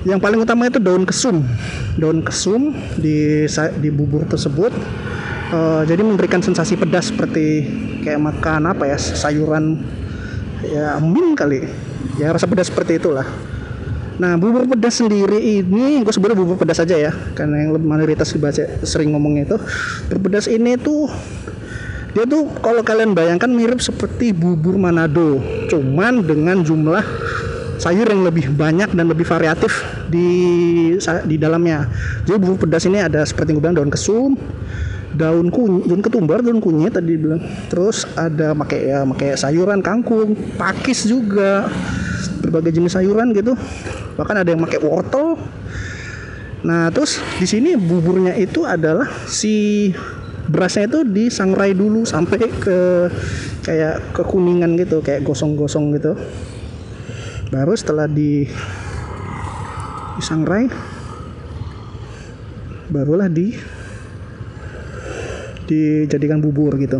Yang 0.06 0.20
paling 0.22 0.40
utama 0.46 0.70
itu 0.70 0.78
daun 0.78 1.04
kesum. 1.10 1.42
Daun 1.98 2.22
kesum 2.22 2.78
di 3.02 3.50
di 3.82 3.90
bubur 3.90 4.30
tersebut 4.30 4.70
uh, 5.50 5.82
jadi 5.82 6.06
memberikan 6.06 6.46
sensasi 6.46 6.78
pedas 6.78 7.10
seperti 7.10 7.66
kayak 8.06 8.22
makan 8.22 8.70
apa 8.70 8.86
ya 8.86 9.02
sayuran 9.02 9.82
ya 10.62 11.02
min 11.02 11.34
kali. 11.34 11.66
Ya 12.22 12.30
rasa 12.30 12.46
pedas 12.46 12.70
seperti 12.70 13.02
itulah 13.02 13.26
nah 14.20 14.36
bubur 14.36 14.68
pedas 14.68 15.00
sendiri 15.00 15.40
ini 15.40 16.04
gue 16.04 16.14
sebenarnya 16.14 16.38
bubur 16.44 16.60
pedas 16.60 16.84
aja 16.84 16.96
ya 17.00 17.12
karena 17.34 17.64
yang 17.64 17.80
mayoritas 17.80 18.36
dibaca 18.36 18.68
sering 18.84 19.16
ngomongnya 19.16 19.48
itu. 19.48 19.58
Bubur 20.12 20.28
pedas 20.28 20.52
ini 20.52 20.76
tuh 20.76 21.08
dia 22.12 22.28
tuh 22.28 22.52
kalau 22.60 22.84
kalian 22.84 23.16
bayangkan 23.16 23.48
mirip 23.48 23.80
seperti 23.80 24.36
bubur 24.36 24.76
Manado 24.76 25.40
cuman 25.72 26.26
dengan 26.26 26.60
jumlah 26.66 27.06
sayur 27.80 28.12
yang 28.12 28.28
lebih 28.28 28.52
banyak 28.52 28.92
dan 28.92 29.08
lebih 29.08 29.24
variatif 29.24 29.88
di 30.12 30.28
di 31.00 31.36
dalamnya. 31.40 31.88
Jadi 32.28 32.38
bubur 32.38 32.68
pedas 32.68 32.84
ini 32.84 33.00
ada 33.00 33.24
seperti 33.24 33.56
gue 33.56 33.64
bilang 33.64 33.80
daun 33.80 33.94
kesum 33.94 34.36
daun 35.16 35.50
kunyit, 35.50 35.90
daun 35.90 36.02
ketumbar, 36.06 36.46
daun 36.46 36.62
kunyit 36.62 36.94
tadi 36.94 37.18
bilang. 37.18 37.42
Terus 37.70 38.06
ada 38.14 38.54
pakai 38.54 38.80
ya 38.94 39.06
pakai 39.06 39.34
sayuran 39.38 39.82
kangkung, 39.82 40.38
pakis 40.58 41.10
juga. 41.10 41.70
Berbagai 42.40 42.80
jenis 42.80 42.96
sayuran 42.96 43.36
gitu. 43.36 43.58
Bahkan 44.16 44.36
ada 44.42 44.50
yang 44.50 44.62
pakai 44.64 44.80
wortel. 44.80 45.36
Nah, 46.60 46.92
terus 46.92 47.24
di 47.40 47.48
sini 47.48 47.80
buburnya 47.80 48.36
itu 48.36 48.68
adalah 48.68 49.08
si 49.28 49.90
berasnya 50.50 50.92
itu 50.92 51.00
disangrai 51.08 51.72
dulu 51.72 52.04
sampai 52.04 52.40
ke 52.52 52.80
kayak 53.64 54.12
kekuningan 54.12 54.76
gitu, 54.76 55.00
kayak 55.00 55.24
gosong-gosong 55.24 55.96
gitu. 55.96 56.20
Baru 57.50 57.74
setelah 57.74 58.06
di 58.06 58.46
disangrai 60.20 60.68
barulah 62.92 63.32
di 63.32 63.56
dijadikan 65.70 66.42
bubur 66.42 66.74
gitu. 66.82 66.98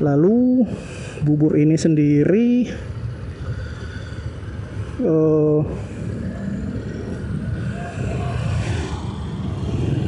Lalu 0.00 0.64
bubur 1.20 1.60
ini 1.60 1.76
sendiri 1.76 2.72
uh, 5.04 5.60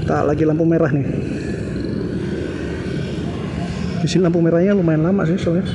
tak 0.08 0.24
lagi 0.24 0.48
lampu 0.48 0.64
merah 0.64 0.88
nih. 0.88 1.06
Di 4.00 4.08
sini 4.08 4.24
lampu 4.24 4.40
merahnya 4.40 4.72
lumayan 4.72 5.04
lama 5.04 5.28
sih 5.28 5.37
soalnya. 5.37 5.68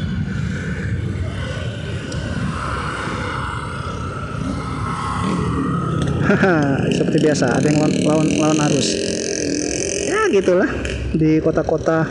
Haha 6.30 6.86
seperti 6.94 7.26
biasa 7.26 7.58
ada 7.58 7.66
yang 7.66 7.82
lawan 8.06 8.30
lawan 8.38 8.60
arus 8.70 9.09
gitulah 10.30 10.70
di 11.14 11.42
kota-kota 11.42 12.06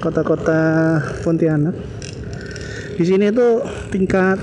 kota-kota 0.00 0.60
Pontianak. 1.20 1.76
Di 2.96 3.04
sini 3.04 3.28
itu 3.28 3.60
tingkat 3.92 4.40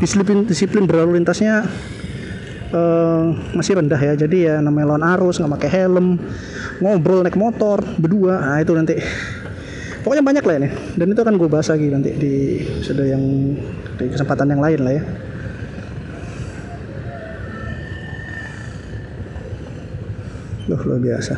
disiplin 0.00 0.44
disiplin 0.44 0.84
berlalu 0.84 1.20
lintasnya 1.20 1.64
uh, 2.72 3.32
masih 3.56 3.80
rendah 3.80 3.96
ya. 3.96 4.12
Jadi 4.16 4.48
ya 4.48 4.60
namanya 4.60 4.96
lawan 4.96 5.04
arus 5.16 5.40
nggak 5.40 5.52
pakai 5.56 5.70
helm 5.72 6.20
ngobrol 6.84 7.24
naik 7.24 7.40
motor 7.40 7.80
berdua. 7.96 8.36
Nah 8.40 8.60
itu 8.60 8.72
nanti. 8.76 8.96
Pokoknya 10.02 10.24
banyak 10.26 10.44
lah 10.44 10.54
ini. 10.58 10.68
Dan 10.98 11.14
itu 11.14 11.20
akan 11.22 11.38
gue 11.38 11.48
bahas 11.48 11.70
lagi 11.70 11.86
nanti 11.86 12.10
di 12.18 12.34
sudah 12.82 13.06
yang 13.06 13.22
di 13.96 14.04
kesempatan 14.10 14.50
yang 14.50 14.60
lain 14.60 14.80
lah 14.82 14.94
ya 14.98 15.04
Loh, 20.70 20.78
luar 20.86 21.02
biasa. 21.02 21.34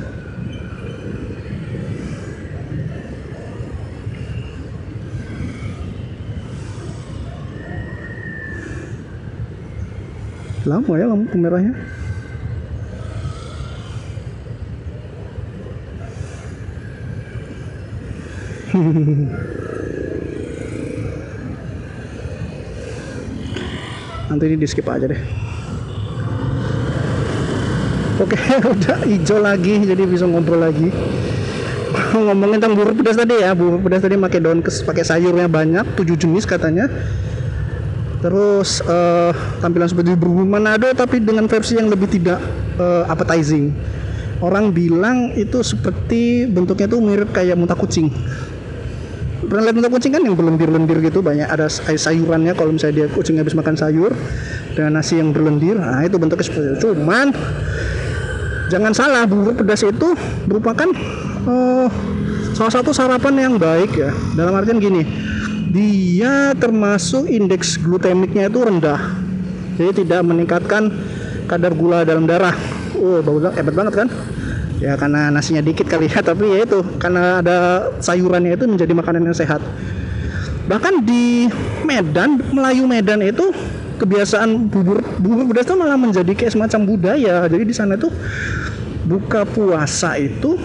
Lama 10.69 10.93
ya 10.97 11.09
lampu 11.09 11.37
merahnya. 11.41 11.73
Nanti 24.29 24.45
ini 24.51 24.57
di 24.57 24.67
skip 24.69 24.89
aja 24.89 25.07
deh. 25.09 25.44
Oke, 28.14 28.38
udah 28.79 28.98
hijau 29.11 29.42
lagi, 29.42 29.83
jadi 29.83 30.07
bisa 30.07 30.22
ngobrol 30.22 30.62
lagi. 30.62 30.87
Ngomongin 32.14 32.62
tentang 32.62 32.79
bubur 32.79 32.94
pedas 32.94 33.18
tadi 33.18 33.42
ya, 33.42 33.55
bubur 33.59 33.83
pedas 33.83 34.07
tadi 34.07 34.14
pakai 34.14 34.38
daun 34.38 34.62
kes, 34.62 34.87
pakai 34.87 35.03
sayurnya 35.03 35.50
banyak, 35.50 35.98
tujuh 35.98 36.14
jenis 36.14 36.46
katanya. 36.46 36.87
terus 38.24 38.81
uh, 38.88 39.37
tampilan 39.61 39.85
seperti 39.85 40.16
burung 40.16 40.48
Manado 40.48 40.88
tapi 40.96 41.20
dengan 41.20 41.44
versi 41.44 41.77
yang 41.77 41.92
lebih 41.92 42.09
tidak 42.09 42.40
uh, 42.81 43.05
appetizing 43.05 43.68
orang 44.40 44.72
bilang 44.72 45.37
itu 45.37 45.61
seperti 45.61 46.48
bentuknya 46.48 46.88
tuh 46.88 47.05
mirip 47.05 47.37
kayak 47.37 47.53
muntah 47.61 47.77
kucing 47.77 48.09
pernah 49.44 49.68
lihat 49.68 49.77
muntah 49.77 49.92
kucing 49.92 50.16
kan 50.16 50.24
yang 50.24 50.40
berlendir-lendir 50.40 51.05
gitu 51.05 51.20
banyak 51.20 51.44
ada 51.44 51.68
sayurannya 51.68 52.57
kalau 52.57 52.72
misalnya 52.72 53.05
dia 53.05 53.07
kucing 53.12 53.37
habis 53.37 53.53
makan 53.53 53.77
sayur 53.77 54.16
dengan 54.72 54.96
nasi 54.96 55.20
yang 55.20 55.37
berlendir 55.37 55.77
nah 55.77 56.00
itu 56.00 56.16
bentuknya 56.16 56.48
seperti 56.48 56.81
itu 56.81 56.96
cuman 56.96 57.29
jangan 58.75 58.91
salah 58.91 59.23
bubur 59.23 59.55
pedas 59.55 59.87
itu 59.87 60.19
merupakan 60.51 60.91
uh, 61.47 61.87
salah 62.59 62.73
satu 62.75 62.91
sarapan 62.91 63.47
yang 63.47 63.55
baik 63.55 63.95
ya. 63.95 64.11
Dalam 64.35 64.51
artian 64.59 64.83
gini 64.83 65.07
dia 65.71 66.51
termasuk 66.59 67.31
indeks 67.31 67.79
glutemiknya 67.79 68.51
itu 68.51 68.59
rendah. 68.67 68.99
Jadi 69.79 70.03
tidak 70.03 70.27
meningkatkan 70.27 70.91
kadar 71.47 71.71
gula 71.71 72.03
dalam 72.03 72.27
darah. 72.27 72.55
Oh 72.99 73.23
bagus 73.23 73.55
hebat 73.55 73.75
banget 73.79 73.95
kan? 74.03 74.09
Ya 74.83 74.99
karena 74.99 75.31
nasinya 75.31 75.63
dikit 75.63 75.87
kali 75.87 76.11
ya 76.11 76.19
tapi 76.35 76.51
ya 76.51 76.67
itu 76.67 76.83
karena 76.99 77.39
ada 77.39 77.59
sayurannya 78.03 78.59
itu 78.59 78.67
menjadi 78.67 78.91
makanan 78.91 79.23
yang 79.23 79.39
sehat. 79.39 79.63
Bahkan 80.67 81.07
di 81.07 81.47
Medan 81.87 82.43
Melayu 82.51 82.91
Medan 82.91 83.23
itu 83.23 83.55
kebiasaan 83.99 84.69
bubur 84.71 85.01
bubur 85.23 85.45
pedas 85.55 85.71
itu 85.71 85.75
malah 85.79 85.99
menjadi 85.99 86.33
kayak 86.35 86.53
semacam 86.55 86.81
budaya. 86.85 87.47
Jadi 87.47 87.65
di 87.65 87.75
sana 87.75 87.95
tuh 87.95 88.11
buka 89.05 89.45
puasa 89.45 90.17
itu 90.17 90.57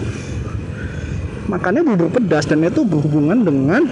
makannya 1.50 1.82
bubur 1.82 2.08
pedas 2.14 2.46
dan 2.46 2.62
itu 2.62 2.86
berhubungan 2.86 3.42
dengan 3.42 3.82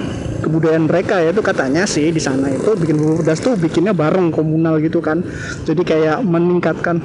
kebudayaan 0.42 0.86
mereka. 0.86 1.18
Ya 1.22 1.34
itu 1.34 1.42
katanya 1.42 1.84
sih 1.86 2.10
di 2.10 2.22
sana 2.22 2.50
itu 2.50 2.74
bikin 2.78 2.96
bubur 2.98 3.22
pedas 3.26 3.42
tuh 3.42 3.58
bikinnya 3.58 3.94
bareng 3.94 4.30
komunal 4.30 4.78
gitu 4.82 5.02
kan. 5.02 5.22
Jadi 5.66 5.82
kayak 5.82 6.22
meningkatkan 6.22 7.02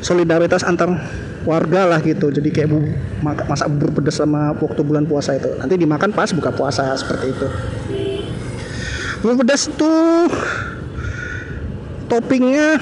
solidaritas 0.00 0.64
antar 0.64 0.96
warga 1.44 1.88
lah 1.88 2.00
gitu. 2.04 2.28
Jadi 2.28 2.48
kayak 2.52 2.68
bu, 2.68 2.78
masak 3.24 3.68
bubur 3.72 4.00
pedas 4.00 4.20
sama 4.20 4.52
waktu 4.56 4.80
bulan 4.84 5.04
puasa 5.08 5.36
itu. 5.36 5.48
Nanti 5.56 5.74
dimakan 5.76 6.10
pas 6.12 6.32
buka 6.32 6.50
puasa 6.52 6.92
seperti 6.96 7.26
itu. 7.32 7.46
Bubur 9.24 9.44
pedas 9.44 9.68
tuh 9.72 10.30
toppingnya 12.08 12.80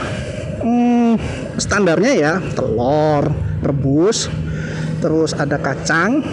hmm, 0.62 1.12
standarnya 1.59 2.12
ya 2.15 2.33
telur 2.55 3.29
rebus 3.61 4.31
terus 5.03 5.37
ada 5.37 5.61
kacang 5.61 6.25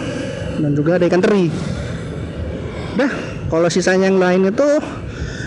dan 0.58 0.70
juga 0.72 0.96
ada 0.96 1.04
ikan 1.10 1.20
teri. 1.20 1.50
Dah 2.94 3.12
kalau 3.50 3.68
sisanya 3.68 4.08
yang 4.08 4.22
lain 4.22 4.48
itu 4.48 4.68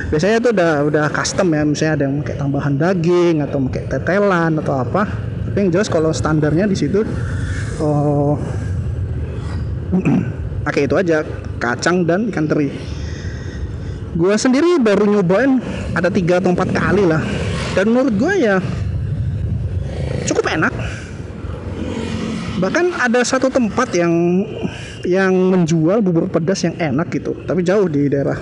biasanya 0.08 0.40
itu 0.40 0.50
udah 0.54 0.74
udah 0.88 1.06
custom 1.12 1.52
ya 1.52 1.64
misalnya 1.64 1.94
ada 2.00 2.04
yang 2.08 2.16
pakai 2.24 2.36
tambahan 2.40 2.74
daging 2.76 3.36
atau 3.44 3.58
pakai 3.72 3.84
tetelan 3.90 4.52
atau 4.62 4.74
apa. 4.84 5.04
Tapi 5.48 5.58
yang 5.64 5.70
jelas 5.74 5.88
kalau 5.90 6.12
standarnya 6.12 6.68
di 6.68 6.78
situ 6.78 7.02
oh, 7.82 8.36
pakai 10.68 10.86
itu 10.86 10.96
aja 11.00 11.24
kacang 11.58 12.04
dan 12.04 12.30
ikan 12.30 12.46
teri 12.46 12.97
gue 14.18 14.34
sendiri 14.34 14.82
baru 14.82 15.06
nyobain 15.06 15.62
ada 15.94 16.10
tiga 16.10 16.42
atau 16.42 16.50
empat 16.52 16.74
kali 16.74 17.06
lah 17.06 17.22
dan 17.78 17.94
menurut 17.94 18.14
gue 18.18 18.34
ya 18.42 18.58
cukup 20.26 20.50
enak 20.50 20.74
bahkan 22.58 22.90
ada 22.98 23.22
satu 23.22 23.54
tempat 23.54 23.94
yang 23.94 24.42
yang 25.06 25.30
menjual 25.30 26.02
bubur 26.02 26.26
pedas 26.26 26.66
yang 26.66 26.74
enak 26.82 27.14
gitu 27.14 27.38
tapi 27.46 27.62
jauh 27.62 27.86
di 27.86 28.10
daerah 28.10 28.36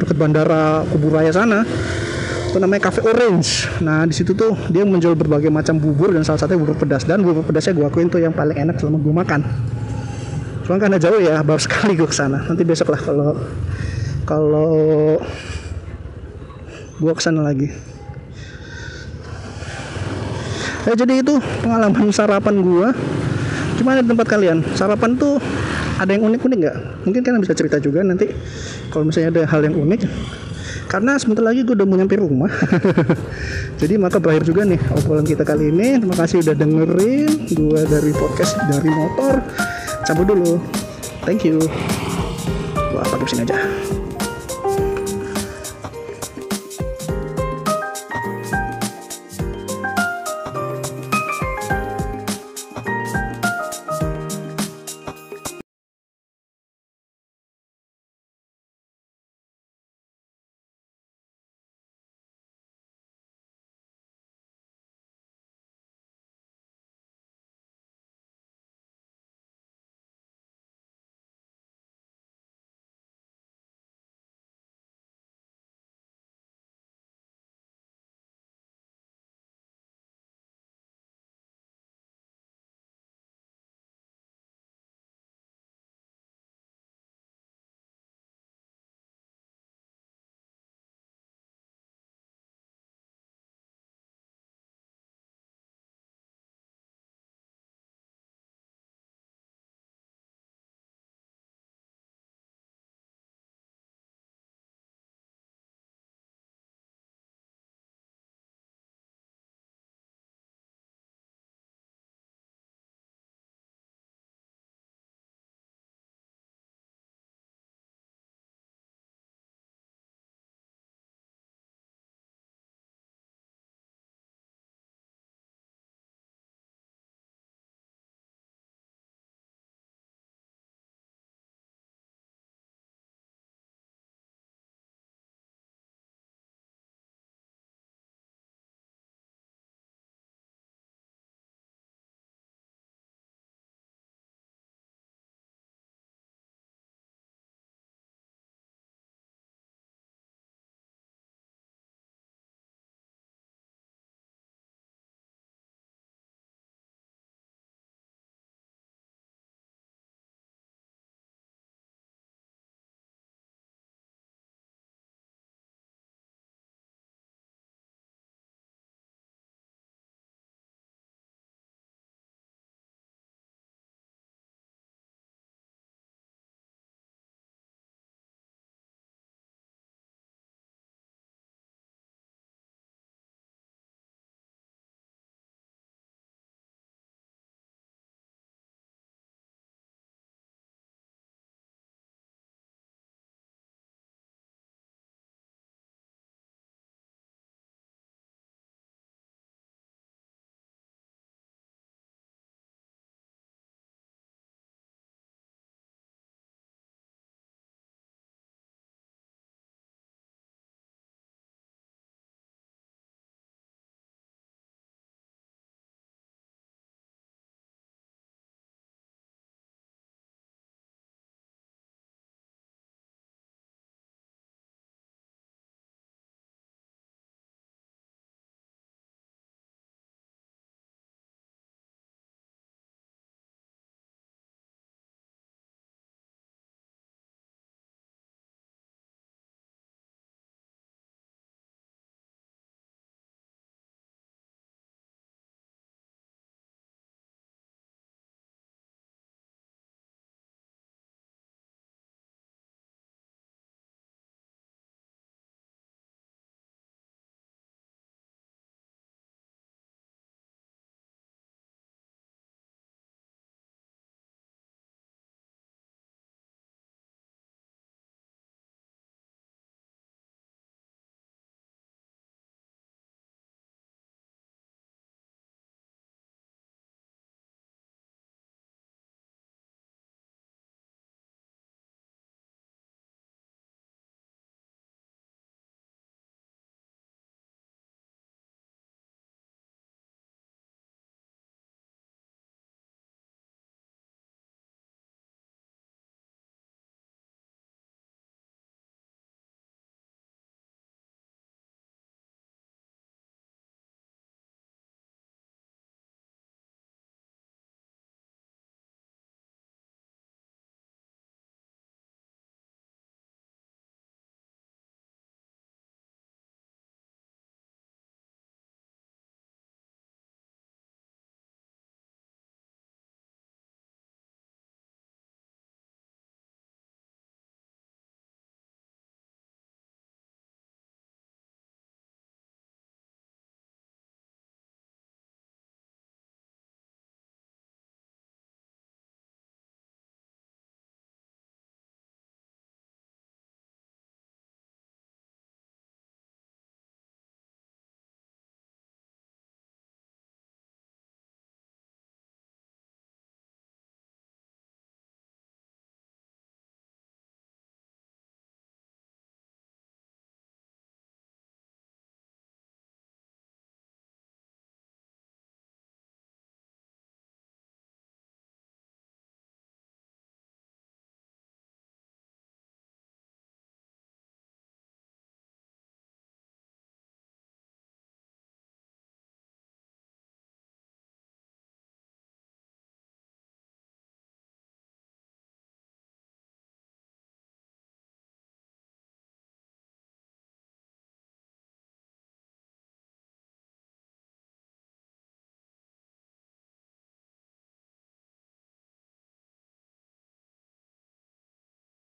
dekat 0.00 0.16
bandara 0.16 0.88
Kuburaya 0.88 1.28
sana 1.28 1.60
itu 2.56 2.64
namanya 2.64 2.88
Cafe 2.88 3.04
Orange. 3.04 3.68
Nah 3.84 4.08
di 4.08 4.16
situ 4.16 4.32
tuh 4.32 4.56
dia 4.72 4.80
menjual 4.80 5.12
berbagai 5.12 5.52
macam 5.52 5.76
bubur 5.76 6.16
dan 6.16 6.24
salah 6.24 6.40
satunya 6.40 6.64
bubur 6.64 6.72
pedas 6.80 7.04
dan 7.04 7.20
bubur 7.20 7.44
pedasnya 7.44 7.76
gue 7.76 7.84
akuin 7.84 8.08
tuh 8.08 8.16
yang 8.16 8.32
paling 8.32 8.56
enak 8.56 8.80
selama 8.80 8.96
gue 8.96 9.12
makan. 9.12 9.40
Cuma 10.64 10.80
karena 10.80 10.96
jauh 10.96 11.20
ya 11.20 11.44
baru 11.44 11.60
sekali 11.60 12.00
gue 12.00 12.08
ke 12.08 12.16
sana. 12.16 12.48
Nanti 12.48 12.64
besok 12.64 12.96
lah 12.96 13.00
kalau 13.04 13.36
kalau 14.26 15.16
gue 16.98 17.12
ke 17.14 17.22
sana 17.22 17.46
lagi. 17.46 17.70
Ya 20.86 20.94
jadi 20.94 21.22
itu 21.22 21.38
pengalaman 21.62 22.10
sarapan 22.10 22.60
gue. 22.60 22.88
Gimana 23.78 24.02
di 24.02 24.08
tempat 24.10 24.26
kalian? 24.26 24.66
Sarapan 24.74 25.14
tuh 25.14 25.38
ada 25.96 26.10
yang 26.10 26.26
unik-unik 26.26 26.58
nggak? 26.58 26.76
Mungkin 27.06 27.20
kalian 27.22 27.42
bisa 27.42 27.54
cerita 27.54 27.78
juga 27.78 28.02
nanti 28.02 28.28
kalau 28.90 29.08
misalnya 29.08 29.30
ada 29.30 29.42
hal 29.46 29.62
yang 29.62 29.78
unik 29.78 30.02
karena 30.86 31.18
sebentar 31.18 31.42
lagi 31.42 31.66
gue 31.66 31.74
udah 31.74 31.86
mau 31.86 31.98
nyampe 31.98 32.14
rumah 32.14 32.50
jadi 33.82 33.98
maka 33.98 34.22
berakhir 34.22 34.46
juga 34.46 34.62
nih 34.62 34.78
obrolan 34.94 35.26
kita 35.26 35.42
kali 35.42 35.74
ini 35.74 35.98
terima 35.98 36.14
kasih 36.14 36.46
udah 36.46 36.54
dengerin 36.54 37.30
gue 37.50 37.80
dari 37.90 38.12
podcast 38.14 38.54
dari 38.70 38.90
motor 38.90 39.42
cabut 40.06 40.26
dulu 40.30 40.62
thank 41.26 41.42
you 41.42 41.58
gue 42.76 43.02
pakai 43.02 43.26
sini 43.26 43.42
aja 43.50 43.58